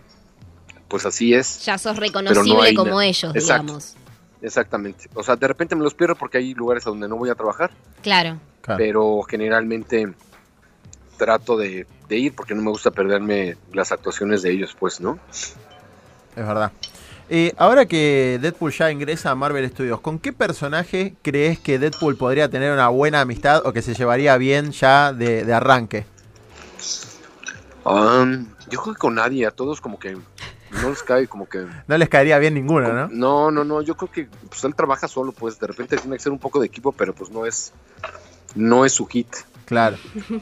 [0.87, 1.65] pues así es.
[1.65, 3.97] Ya sos reconocible no como ellos, Exacto, digamos.
[4.41, 5.11] Exactamente.
[5.15, 7.35] O sea, de repente me los pierdo porque hay lugares a donde no voy a
[7.35, 8.39] trabajar, Claro.
[8.77, 10.15] pero generalmente
[11.17, 15.19] trato de, de ir porque no me gusta perderme las actuaciones de ellos, pues, ¿no?
[15.31, 15.57] Es
[16.37, 16.73] verdad.
[17.33, 22.17] Eh, ahora que Deadpool ya ingresa a Marvel Studios, ¿con qué personaje crees que Deadpool
[22.17, 26.07] podría tener una buena amistad o que se llevaría bien ya de, de arranque?
[27.85, 31.69] Um, yo creo que con nadie, a todos como que no les cae, como que...
[31.87, 33.07] No les caería bien ninguno, ¿no?
[33.07, 36.23] No, no, no, yo creo que pues él trabaja solo, pues de repente tiene que
[36.25, 37.73] ser un poco de equipo, pero pues no es,
[38.57, 39.29] no es su hit.
[39.67, 39.97] Claro.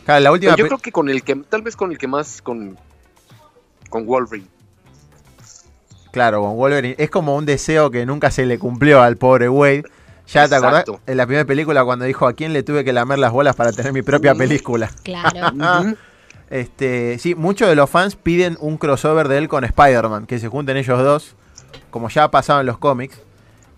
[0.07, 2.41] Claro, la última yo creo que con el que, tal vez con el que más,
[2.41, 2.79] con,
[3.91, 4.49] con Wolverine.
[6.19, 6.97] Claro, con Wolverine.
[6.99, 9.85] Es como un deseo que nunca se le cumplió al pobre Wade.
[10.27, 10.81] ¿Ya te acordás?
[10.81, 11.01] Exacto.
[11.07, 13.71] En la primera película cuando dijo a quién le tuve que lamer las bolas para
[13.71, 14.91] tener mi propia película.
[15.05, 15.53] Claro.
[15.85, 15.97] Ujú.
[16.51, 20.49] Este, sí, muchos de los fans piden un crossover de él con Spider-Man, que se
[20.49, 21.37] junten ellos dos,
[21.91, 23.21] como ya ha pasado en los cómics.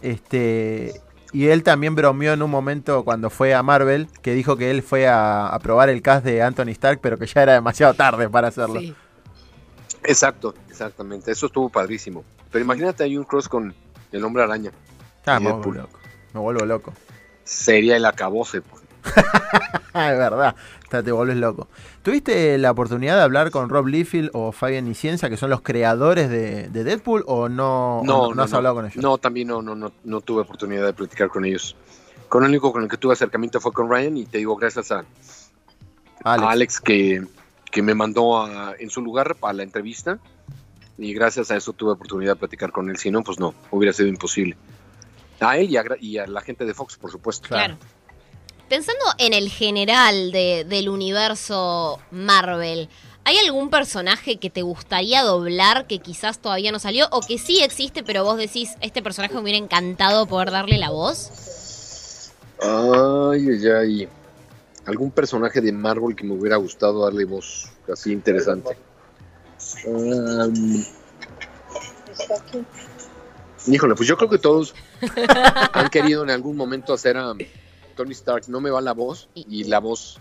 [0.00, 0.94] Este,
[1.32, 4.82] y él también bromeó en un momento cuando fue a Marvel, que dijo que él
[4.82, 8.30] fue a, a probar el cast de Anthony Stark, pero que ya era demasiado tarde
[8.30, 8.80] para hacerlo.
[8.80, 8.94] Sí.
[10.04, 12.24] Exacto, exactamente, eso estuvo padrísimo.
[12.50, 13.74] Pero imagínate hay un cross con
[14.12, 14.72] el hombre araña.
[15.26, 15.98] Ah, me vuelvo loco.
[16.32, 16.92] Me vuelvo loco.
[17.44, 18.62] sería el acabose.
[18.62, 18.82] pues.
[19.92, 21.66] Es verdad, Hasta te vuelves loco.
[22.02, 26.30] ¿Tuviste la oportunidad de hablar con Rob Liefeld o Fabian Niciencia, que son los creadores
[26.30, 28.56] de, de Deadpool, o no, o No, no, has no.
[28.58, 29.02] hablado con ellos?
[29.02, 31.74] No, también no, no, no, no tuve oportunidad de platicar con ellos.
[32.28, 34.92] Con el único con el que tuve acercamiento fue con Ryan y te digo gracias
[34.92, 35.50] a Alex.
[36.24, 37.24] a Alex que,
[37.70, 40.18] que me mandó a- en su lugar para la entrevista
[40.98, 42.96] y gracias a eso tuve oportunidad de platicar con él.
[42.98, 44.56] Si no, pues no, hubiera sido imposible.
[45.40, 47.48] A él y a, gra- y a la gente de Fox, por supuesto.
[47.48, 47.76] Claro.
[48.68, 52.88] Pensando en el general de- del universo Marvel,
[53.24, 57.60] ¿hay algún personaje que te gustaría doblar que quizás todavía no salió o que sí
[57.62, 61.30] existe, pero vos decís, este personaje me hubiera encantado poder darle la voz?
[62.62, 64.08] Ay, ay, ay.
[64.86, 68.76] Algún personaje de Marvel que me hubiera gustado darle voz así interesante.
[69.86, 70.82] Um,
[73.66, 74.74] híjole, pues yo creo que todos
[75.72, 77.34] han querido en algún momento hacer a
[77.96, 78.44] Tony Stark.
[78.48, 80.18] No me va la voz y la voz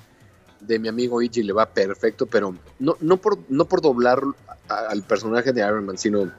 [0.59, 4.21] de mi amigo Iggy le va perfecto, pero no, no, por, no por doblar
[4.67, 6.29] a- al personaje de Iron Man, sino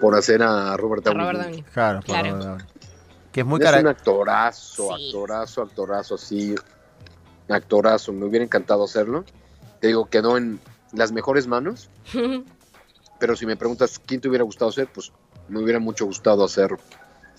[0.00, 1.22] por hacer a Robert Downey.
[1.22, 1.40] Robert.
[1.42, 1.62] Downey.
[1.72, 2.28] Claro, Claro.
[2.32, 2.66] Robert Downey.
[3.32, 6.54] Que es muy es un actorazo, actorazo, actorazo, así.
[7.48, 9.24] Actorazo, me hubiera encantado hacerlo.
[9.80, 10.58] Te digo, quedó en
[10.92, 11.88] las mejores manos.
[13.18, 15.12] Pero si me preguntas quién te hubiera gustado hacer, pues
[15.48, 16.76] me hubiera mucho gustado hacer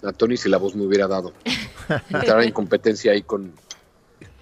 [0.03, 1.33] a Tony si la voz me hubiera dado.
[2.09, 3.53] Estar en competencia ahí con,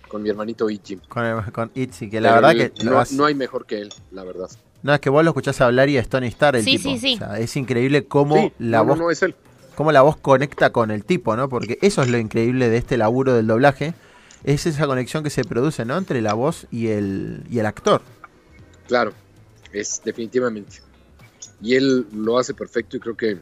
[0.07, 0.97] con mi hermanito Ichi.
[1.09, 2.83] Con, con Itzy, que la Pero verdad él- que.
[2.85, 4.49] no, hace- no hay mejor que él, la verdad.
[4.83, 6.89] No, es que vos lo escuchás hablar y es Tony Stark el Sí, tipo.
[6.89, 7.15] sí, sí.
[7.15, 8.99] O sea, es increíble cómo Sí, la no, no, voz.
[8.99, 9.35] no, es él.
[9.75, 11.49] Cómo la voz conecta con el tipo, ¿no?
[11.49, 13.93] Porque eso es lo increíble de este laburo del doblaje.
[14.45, 15.97] Es esa conexión que se produce, ¿no?
[15.97, 18.01] Entre la voz y el, y el actor.
[18.87, 19.11] Claro,
[19.73, 20.81] es definitivamente.
[21.61, 23.39] Y él lo hace perfecto y creo que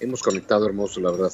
[0.00, 1.32] hemos conectado hermoso, la verdad.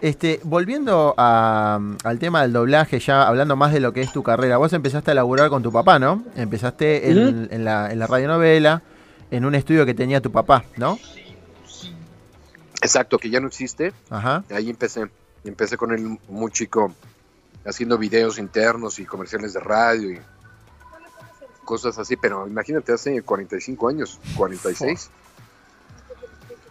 [0.00, 4.22] Este, volviendo a- al tema del doblaje, ya hablando más de lo que es tu
[4.22, 6.22] carrera, vos empezaste a laburar con tu papá, ¿no?
[6.36, 7.48] Empezaste en, Ujú.
[7.50, 8.82] en la, en la radionovela,
[9.30, 10.98] en un estudio que tenía tu papá, ¿no?
[12.80, 13.92] Exacto, que ya no existe.
[14.10, 14.44] Ajá.
[14.50, 15.06] Ahí empecé.
[15.48, 16.92] Empecé con él muy chico,
[17.64, 20.20] haciendo videos internos y comerciales de radio y
[21.64, 22.16] cosas así.
[22.16, 25.10] Pero imagínate, hace 45 años, 46.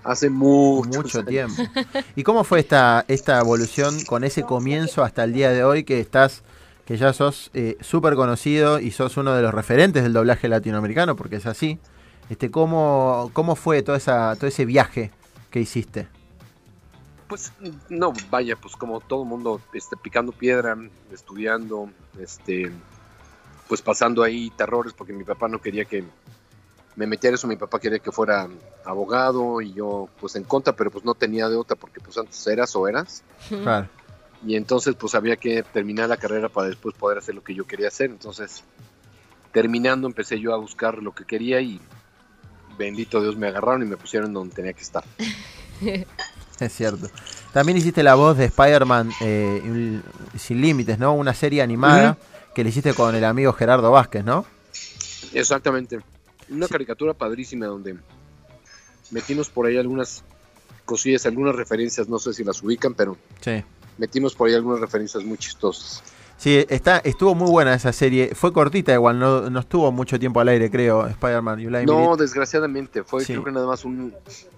[0.03, 1.63] Hace mucho, Mucho tiempo.
[2.15, 5.99] ¿Y cómo fue esta, esta evolución con ese comienzo hasta el día de hoy que
[5.99, 6.43] estás,
[6.85, 11.15] que ya sos eh, súper conocido y sos uno de los referentes del doblaje latinoamericano,
[11.15, 11.79] porque es así?
[12.29, 15.11] Este, ¿cómo, ¿Cómo fue toda esa, todo ese viaje
[15.49, 16.07] que hiciste?
[17.27, 17.51] Pues
[17.89, 20.77] no, vaya, pues como todo el mundo este, picando piedra,
[21.11, 22.71] estudiando, este,
[23.67, 26.05] pues pasando ahí terrores porque mi papá no quería que
[26.95, 28.47] me metiera eso, mi papá quería que fuera
[28.85, 32.47] abogado y yo pues en contra, pero pues no tenía de otra porque pues antes
[32.47, 33.87] eras o eras Claro.
[34.45, 37.67] y entonces pues había que terminar la carrera para después poder hacer lo que yo
[37.67, 38.63] quería hacer, entonces
[39.51, 41.79] terminando empecé yo a buscar lo que quería y
[42.77, 45.03] bendito Dios me agarraron y me pusieron donde tenía que estar.
[46.59, 47.09] Es cierto.
[47.53, 50.01] También hiciste la voz de Spider-Man eh,
[50.37, 51.13] Sin Límites, ¿no?
[51.13, 52.17] Una serie animada
[52.53, 54.45] que le hiciste con el amigo Gerardo Vázquez, ¿no?
[55.33, 55.99] Exactamente.
[56.49, 57.97] Una caricatura padrísima donde
[59.11, 60.23] metimos por ahí algunas
[60.85, 63.63] cosillas, algunas referencias, no sé si las ubican, pero Sí.
[63.97, 66.01] metimos por ahí algunas referencias muy chistosas.
[66.37, 68.35] Sí, está, estuvo muy buena esa serie.
[68.35, 73.21] Fue cortita igual, no, no estuvo mucho tiempo al aire, creo, Spider-Man No, desgraciadamente, fue
[73.25, 73.33] Sí.
[73.33, 74.13] creo que nada más un-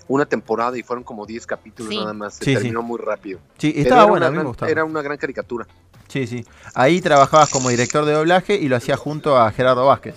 [0.09, 1.97] una temporada y fueron como 10 capítulos Sí.
[1.99, 2.33] nada más.
[2.35, 2.55] Se Sí, sí.
[2.57, 3.39] terminó muy rápido.
[3.57, 4.71] Sí, estaba era buena, una a mí me gran- gustaba.
[4.71, 5.67] Era una gran caricatura.
[6.09, 6.43] Sí, sí.
[6.73, 10.15] Ahí trabajabas como director de doblaje y lo hacías junto a Gerardo Vázquez.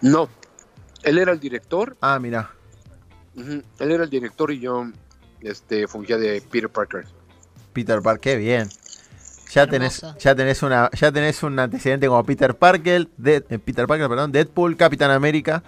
[0.00, 0.28] No,
[1.02, 2.50] él era el director, Ah, mira.
[3.36, 4.86] él era el director y yo
[5.40, 7.04] este, fungía de Peter Parker.
[7.72, 8.68] Peter Parker, qué bien.
[9.54, 13.86] Ya tenés, ya tenés una, ya tenés un antecedente como Peter Parker, Dead- eh, Peter
[13.86, 15.62] Parker, perdón, Deadpool, Capitán América,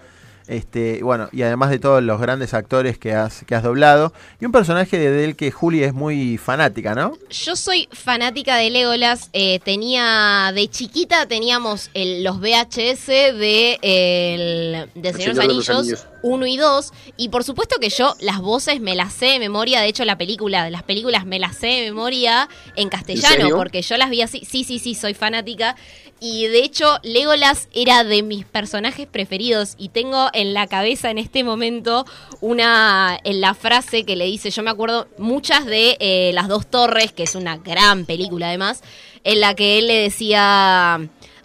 [0.46, 4.12] este, y bueno, y además de todos los grandes actores que has, que has doblado,
[4.40, 7.12] y un personaje de del que Juli es muy fanática, ¿no?
[7.30, 9.30] Yo soy fanática de Legolas.
[9.32, 15.46] eh, tenía de chiquita teníamos el- los VHS de el de Señor de los Señor
[15.46, 16.06] de los Anillos.
[16.22, 19.80] 1 y 2 y por supuesto que yo las voces me las sé de memoria.
[19.80, 23.82] De hecho la película de las películas me las sé de memoria en castellano porque
[23.82, 24.42] yo las vi así.
[24.48, 25.76] Sí, sí, sí, soy fanática.
[26.20, 29.74] Y de hecho, Legolas era de mis personajes preferidos.
[29.78, 32.04] Y tengo en la cabeza en este momento
[32.42, 33.18] una.
[33.24, 34.50] En la frase que le dice.
[34.50, 38.82] Yo me acuerdo muchas de eh, Las dos Torres, que es una gran película además.
[39.24, 41.00] En la que él le decía.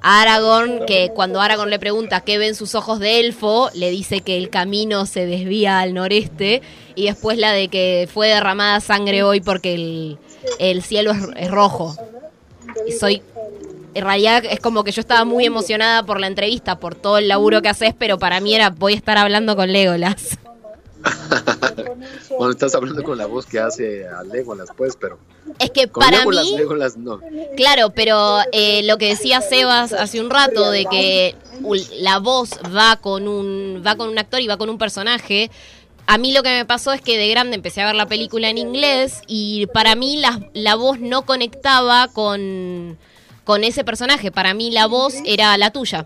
[0.07, 4.37] Aragorn, que cuando Aragorn le pregunta qué ven sus ojos de elfo, le dice que
[4.37, 6.61] el camino se desvía al noreste.
[6.93, 10.17] Y después la de que fue derramada sangre hoy porque el,
[10.59, 11.95] el cielo es, es rojo.
[12.87, 13.23] Y soy
[13.95, 17.27] en realidad es como que yo estaba muy emocionada por la entrevista, por todo el
[17.27, 20.37] laburo que haces, pero para mí era voy a estar hablando con Legolas.
[22.37, 25.19] bueno, estás hablando con la voz que hace a Legolas, pues, pero
[25.59, 27.19] Es que con para Legolas, mí, Legolas no.
[27.55, 31.35] claro, pero eh, lo que decía Sebas hace un rato de que
[31.99, 35.49] la voz va con un va con un actor y va con un personaje.
[36.07, 38.49] A mí lo que me pasó es que de grande empecé a ver la película
[38.49, 42.97] en inglés y para mí la, la voz no conectaba con,
[43.43, 44.31] con ese personaje.
[44.31, 46.05] Para mí la voz era la tuya.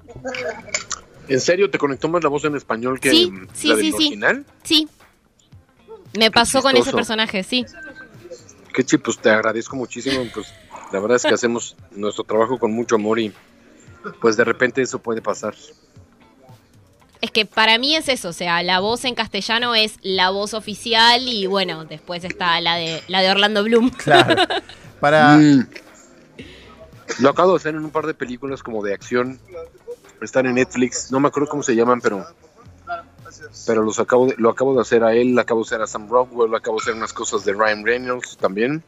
[1.29, 3.91] ¿En serio te conectó más la voz en español que Sí, sí, la del sí,
[3.91, 3.95] sí.
[3.95, 4.45] original?
[4.63, 4.87] Sí.
[6.17, 7.65] Me pasó con ese personaje, sí.
[8.73, 10.25] Qué chip, pues te agradezco muchísimo.
[10.33, 10.47] Pues
[10.91, 13.31] la verdad es que hacemos nuestro trabajo con mucho amor y
[14.21, 15.55] pues de repente eso puede pasar.
[17.21, 20.53] Es que para mí es eso, o sea, la voz en castellano es la voz
[20.53, 23.89] oficial y bueno, después está la de la de Orlando Bloom.
[23.97, 24.41] Claro.
[24.99, 25.37] Para.
[25.37, 25.67] Mm.
[27.19, 29.39] Lo acabo de hacer en un par de películas como de acción.
[30.21, 31.11] Están en Netflix.
[31.11, 32.25] No me acuerdo cómo se llaman, pero
[33.65, 36.09] pero los acabo de, lo acabo de hacer a él, acabo de hacer a Sam
[36.09, 38.83] Rockwell, acabo de hacer unas cosas de Ryan Reynolds también.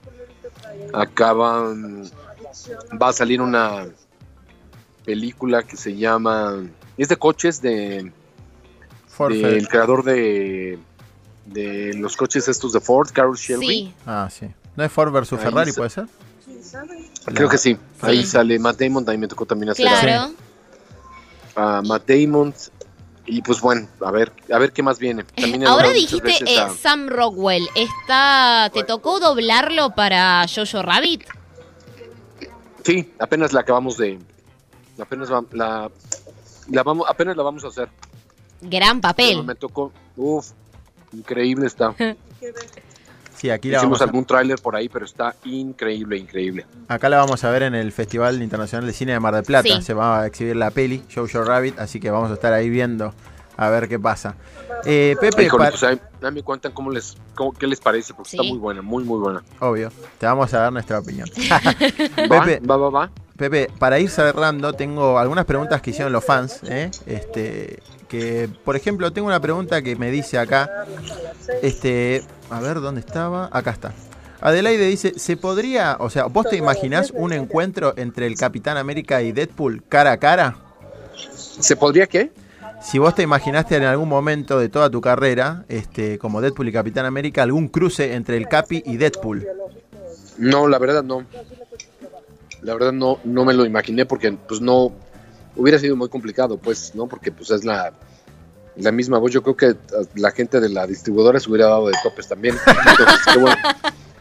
[0.94, 2.04] Acaban
[3.02, 3.88] va a salir una
[5.06, 6.64] película que se llama
[6.98, 8.12] es de coches de
[9.08, 9.66] Ford del Ferrari.
[9.68, 10.80] creador de
[11.46, 13.66] de los coches estos de Ford, Carol Shelby.
[13.68, 14.48] Sí, Ah, sí.
[14.76, 16.06] ¿No es Ford versus Ahí Ferrari, puede ser?
[17.26, 17.78] Creo que sí.
[18.02, 18.28] Ahí Sí.
[18.32, 20.10] sale Matt Damon, también me tocó también hacer claro.
[20.10, 20.32] a,
[21.56, 22.54] Matt Damon.
[23.26, 25.24] Y pues bueno, a ver, a ver qué más viene.
[25.24, 31.24] También he Ahora dijiste eh, a- Sam Rockwell, está ¿te tocó doblarlo para Jojo Rabbit?
[32.84, 34.20] Sí, apenas la acabamos de.
[35.00, 35.90] Apenas la,
[36.70, 37.90] la vamos, apenas la vamos a hacer.
[38.62, 39.44] Gran Pero papel.
[39.44, 39.92] me tocó.
[40.18, 40.48] Uf,
[41.14, 41.94] increíble está.
[43.42, 46.64] Sí, aquí la, Hicimos vamos a, algún tráiler por ahí, pero está increíble, increíble.
[46.88, 49.78] acá la vamos a ver en el Festival Internacional de Cine de Mar del Plata.
[49.78, 49.82] Sí.
[49.82, 53.16] Se va a exhibir la peli, Jojo Rabbit, así que vamos a estar ahí viendo
[53.58, 54.36] a ver qué pasa.
[54.86, 58.14] Eh, Pepe, Híjole, pa- pues ahí, ahí me cuentan cómo les, cómo, qué les parece,
[58.14, 58.38] porque Sí.
[58.38, 59.44] está muy buena, muy, muy buena.
[59.60, 61.28] obvio, te vamos a dar nuestra opinión.
[62.32, 63.12] Va, Pepe, va, va, va.
[63.38, 66.60] Pepe, para ir cerrando, tengo algunas preguntas que hicieron los fans.
[66.66, 66.92] ¿eh?
[67.08, 70.70] Este, que, por ejemplo, tengo una pregunta que me dice acá.
[71.64, 73.50] Este, a ver, ¿dónde estaba?
[73.52, 73.94] Acá está.
[74.42, 79.22] Adelaide dice, ¿se podría, o sea, vos te imaginás un encuentro entre el Capitán América
[79.22, 80.58] y Deadpool cara a cara?
[81.16, 82.32] ¿Se podría qué?
[82.82, 86.72] Si vos te imaginaste en algún momento de toda tu carrera, este, como Deadpool y
[86.72, 89.48] Capitán América, algún cruce entre el Capi y Deadpool.
[90.40, 91.24] No, la verdad no.
[92.64, 94.92] La verdad no, no me lo imaginé porque pues no
[95.56, 97.08] hubiera sido muy complicado, pues, ¿no?
[97.08, 97.94] Porque pues es la,
[98.82, 99.32] la misma voz.
[99.32, 102.56] Yo creo que uh, la gente de la distribuidora se hubiera dado de topes también.
[102.66, 103.56] Entonces, qué bueno,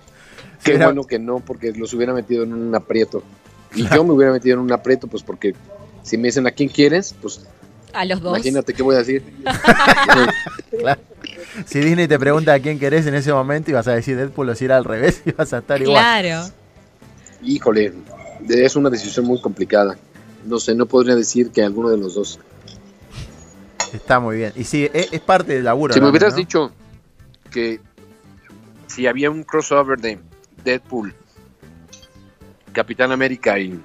[0.65, 3.23] qué Era- bueno que no, porque los hubiera metido en un aprieto.
[3.75, 5.55] Y yo me hubiera metido en un aprieto, pues porque
[6.03, 7.41] si me dicen a quién quieres, pues
[7.93, 8.37] A los dos.
[8.37, 9.23] imagínate qué voy a decir.
[10.79, 11.01] Claro.
[11.67, 14.49] Si Disney te pregunta a quién querés en ese momento y vas a decir Deadpool
[14.49, 15.97] o si era al revés y vas a estar igual.
[15.97, 16.49] Claro.
[17.43, 17.93] Híjole,
[18.49, 19.97] es una decisión muy complicada.
[20.47, 22.39] No sé, no podría decir que alguno de los dos.
[23.93, 24.53] Está muy bien.
[24.57, 25.95] Y sí, e, es, es parte del laburo.
[25.95, 26.39] Si me hubieras ¿no?
[26.39, 26.73] dicho
[27.51, 27.81] que
[28.87, 30.19] si había un crossover de
[30.65, 31.15] Deadpool,
[32.73, 33.81] Capitán América y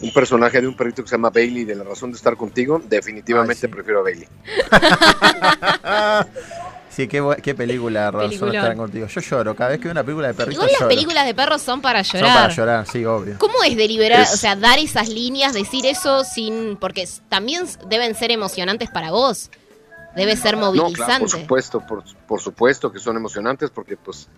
[0.00, 2.82] un personaje de un perrito que se llama Bailey de la razón de estar contigo,
[2.88, 3.72] definitivamente Ay, sí.
[3.74, 4.26] prefiero a Bailey.
[6.94, 8.54] Sí, qué, qué película, Razón Peliculón.
[8.56, 9.06] estar contigo.
[9.06, 9.54] Yo lloro.
[9.56, 10.88] Cada vez que veo una película de perritos Igual las lloro.
[10.90, 12.36] películas de perros son para Son llorar.
[12.42, 13.36] para llorar, sí, obvio.
[13.38, 16.76] ¿Cómo es deliberar, Es- o sea, dar esas líneas, decir eso sin.
[16.76, 19.50] Porque también deben ser emocionantes para vos.
[20.14, 20.96] Debe ser No, movilizante.
[21.04, 24.28] claro, por supuesto, por, por supuesto que son emocionantes porque pues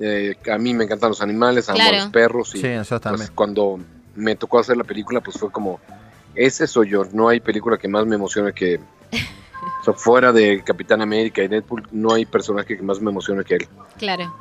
[0.00, 1.96] eh, a mí me encantan los animales, amo a Claro.
[1.98, 3.30] los perros y Sí, nosotros pues, también.
[3.36, 3.78] cuando
[4.16, 5.78] me tocó hacer la película pues fue como
[6.34, 8.80] ese soy yo, no hay película que más me emocione que
[9.80, 13.44] o sea, fuera de Capitán América y Deadpool no hay personaje que más me emocione
[13.44, 13.68] que él.
[13.98, 14.34] Claro.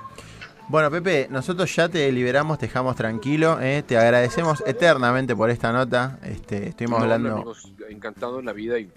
[0.68, 3.60] Bueno, Pepe, nosotros ya te liberamos, te dejamos tranquilo.
[3.62, 3.84] ¿eh?
[3.86, 6.18] Te agradecemos eternamente por esta nota.
[6.24, 7.34] Este, estuvimos No, hablando.
[7.34, 8.90] amigos, encantado en la vida y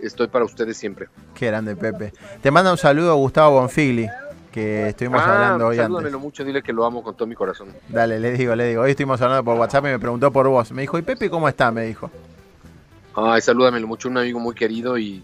[0.00, 1.08] estoy para ustedes siempre.
[1.34, 2.12] Qué grande, Pepe.
[2.42, 4.08] Te manda un saludo Gustavo Bonfigli,
[4.50, 6.12] que estuvimos Ah, hablando hoy antes.
[6.14, 7.68] mucho, dile que lo amo con todo mi corazón.
[7.88, 8.82] Dale, le digo, le digo.
[8.82, 10.72] Hoy estuvimos hablando por WhatsApp y me preguntó por vos.
[10.72, 11.70] Me dijo, ¿y Pepe cómo está?
[11.70, 12.10] Me dijo.
[13.14, 15.22] Ay, salúdamelo mucho, un amigo muy querido y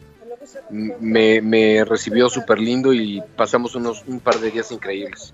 [0.70, 5.32] me, me recibió súper lindo y pasamos unos un par de días increíbles.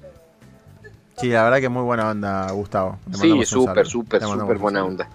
[1.18, 2.98] Sí, la verdad que muy buena onda, Gustavo.
[3.12, 5.08] Sí, súper, súper, súper buena onda.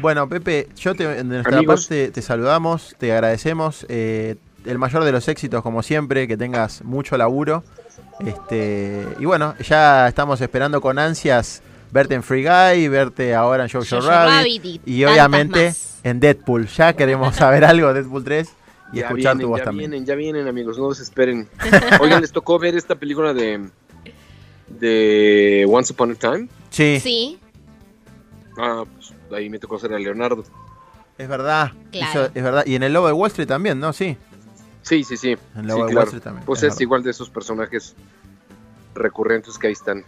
[0.00, 1.86] Bueno, Pepe, yo te, de nuestra Amigos.
[1.86, 3.86] parte te saludamos, te agradecemos.
[3.88, 7.62] eh, el mayor de los éxitos, como siempre, que tengas mucho laburo
[8.18, 11.62] Este, y bueno, ya estamos esperando con ansias
[11.92, 16.00] verte en Free Guy, verte ahora en Jojo Rabbit, Rabbit y obviamente más.
[16.02, 16.66] en Deadpool.
[16.68, 18.48] Ya queremos saber algo de Deadpool 3
[18.92, 19.90] y ya escuchar vienen, tu voz ya también.
[19.90, 21.48] vienen, ya vienen, amigos, no desesperen.
[22.00, 23.68] Oigan, ¿les tocó ver esta película de,
[24.68, 26.48] de Once Upon a Time?
[26.70, 27.38] Sí, Sí,
[28.58, 30.42] Ah, pues ahí me tocó ser a Leonardo.
[31.18, 31.72] es verdad.
[31.92, 32.10] Claro.
[32.26, 32.64] Hizo- es verdad.
[32.66, 33.92] Y en el Lobo de Wall Street también, ¿no?
[33.92, 34.16] Sí.
[34.82, 35.32] Sí, sí, sí.
[35.32, 36.06] En Sí, Lobo de Wall claro.
[36.06, 36.46] Street también.
[36.46, 37.94] Pues es igual de esos personajes
[38.94, 40.04] recurrentes que ahí están.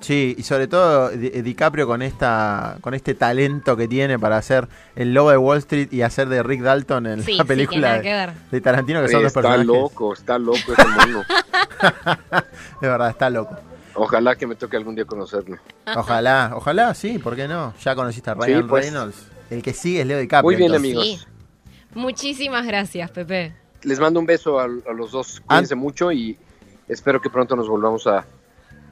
[0.00, 4.68] Sí, y sobre todo Di- DiCaprio con esta con este talento que tiene para hacer
[4.94, 7.44] el Lobo de Wall Street y hacer de Rick Dalton en sí, la sí, que
[7.44, 8.32] película de, que ver.
[8.50, 9.66] de Tarantino, que son dos está personajes.
[9.66, 11.24] loco, está loco ese mono.
[12.80, 13.56] De verdad, está loco.
[13.94, 15.56] Ojalá que me toque algún día conocerlo.
[15.96, 17.74] Ojalá, ojalá, sí, ¿por qué no?
[17.82, 18.84] Ya conociste a Ryan Sí, pues.
[18.84, 19.16] Reynolds.
[19.50, 20.42] El que sigue es Leo DiCaprio.
[20.44, 20.92] Muy bien, entonces.
[20.96, 21.26] amigos.
[21.28, 21.98] Sí.
[21.98, 23.52] Muchísimas gracias, Pepe.
[23.82, 25.40] Les mando un beso a, a los dos.
[25.44, 26.38] Cuídense mucho y
[26.86, 28.24] espero que pronto nos volvamos a,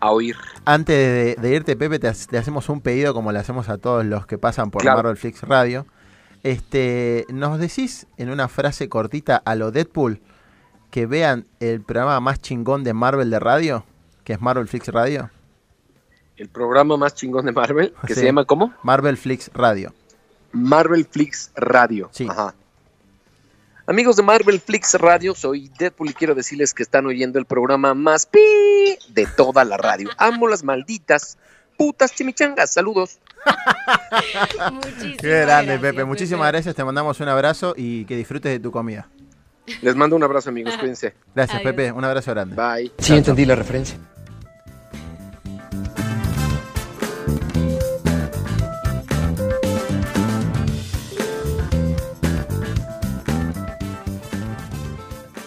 [0.01, 0.37] a oír.
[0.65, 3.79] Antes de, de irte, Pepe, te, ha- te hacemos un pedido como le hacemos a
[3.79, 4.99] todos los que pasan por Claro.
[4.99, 5.87] Marvel Flix Radio.
[6.43, 10.21] Este, ¿Nos decís en una frase cortita a lo Deadpool
[10.91, 13.85] que vean el programa más chingón de Marvel de radio,
[14.25, 15.31] que es Marvel Flix Radio?
[16.37, 18.21] El programa más chingón de Marvel, que Sí.
[18.21, 18.73] se llama ¿cómo?
[18.83, 19.93] Marvel Flix Radio.
[20.53, 22.09] Marvel Flix Radio.
[22.13, 22.27] Sí.
[22.31, 22.55] Ajá.
[23.89, 27.95] Amigos de Marvel Flix Radio, soy Deadpool y quiero decirles que están oyendo el programa
[27.95, 28.41] más pi
[29.11, 30.11] de toda la radio.
[30.19, 31.39] Amo las malditas
[31.77, 32.73] putas chimichangas.
[32.73, 33.21] Saludos.
[34.73, 36.05] Muchísimas Qué grande, gracias, Pepe.
[36.05, 36.75] Muchísimas gracias.
[36.75, 39.09] Te mandamos un abrazo y que disfrutes de tu comida.
[39.83, 40.77] Les mando un abrazo, amigos.
[40.77, 41.15] Cuídense.
[41.33, 41.73] Gracias, Adiós.
[41.73, 41.93] Pepe.
[41.93, 42.57] Un abrazo grande.
[42.57, 42.91] Bye.
[42.99, 43.97] Sí, entendí la referencia.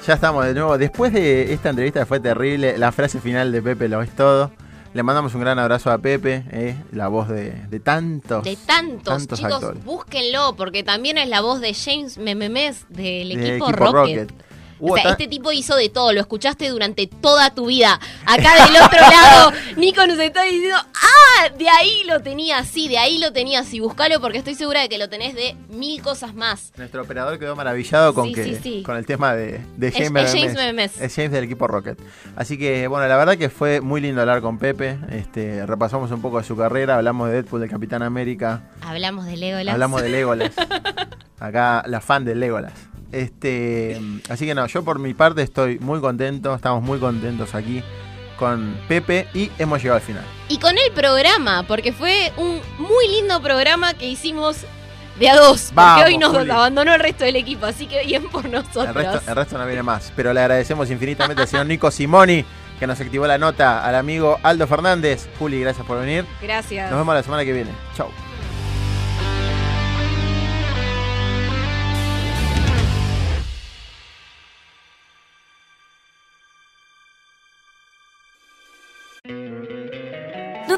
[0.10, 0.76] Ya estamos de nuevo.
[0.80, 4.50] Después de esta entrevista que fue terrible, la frase final de Pepe lo es todo.
[4.96, 8.44] Le mandamos un gran abrazo a Pepe, eh, la voz de, de tantos.
[8.44, 9.86] De tantos, tantos chicos, actores.
[9.86, 14.32] búsquenlo, porque también es la voz de James Mememes del equipo, equipo Rocket.
[14.32, 14.49] Rocket.
[14.80, 18.00] O sea, este tipo hizo de todo, lo escuchaste durante toda tu vida.
[18.26, 22.98] Acá del otro lado, Nico nos está diciendo, ah, de ahí lo tenías, sí, de
[22.98, 26.34] ahí lo tenías, y buscalo porque estoy segura de que lo tenés de mil cosas
[26.34, 26.72] más.
[26.78, 28.84] Nuestro operador quedó maravillado con Sí, que sí, sí.
[28.84, 30.34] con el tema de, de Es- James es Memes.
[30.34, 31.02] James Memes.
[31.02, 32.00] Es James del equipo Rocket.
[32.36, 34.98] Así que, bueno, la verdad que fue muy lindo hablar con Pepe.
[35.12, 39.38] Este, repasamos un poco de su carrera, hablamos de Deadpool, del Capitán América, Hablamos de
[39.38, 39.74] Legolas.
[39.74, 40.52] hablamos de Legolas.
[41.40, 42.74] Acá la fan de Legolas.
[43.12, 44.00] Este,
[44.30, 47.84] así que no, yo por mi parte estoy muy contento, estamos muy contentos aquí
[48.38, 50.24] con Pepe y hemos llegado al final.
[50.48, 54.58] Y con el programa, porque fue un muy lindo programa que hicimos
[55.20, 55.72] de a dos.
[55.74, 56.50] Vamos, porque hoy nos Juli.
[56.50, 58.88] abandonó el resto del equipo, así que bien por nosotros.
[58.88, 60.14] El resto, el resto no viene más.
[60.16, 62.46] Pero le agradecemos infinitamente al señor Nico Simoni,
[62.80, 65.28] que nos activó la nota, al amigo Aldo Fernández.
[65.38, 66.26] Juli, gracias por venir.
[66.42, 66.90] Gracias.
[66.90, 67.72] Nos vemos la semana que viene.
[67.98, 68.10] Chau.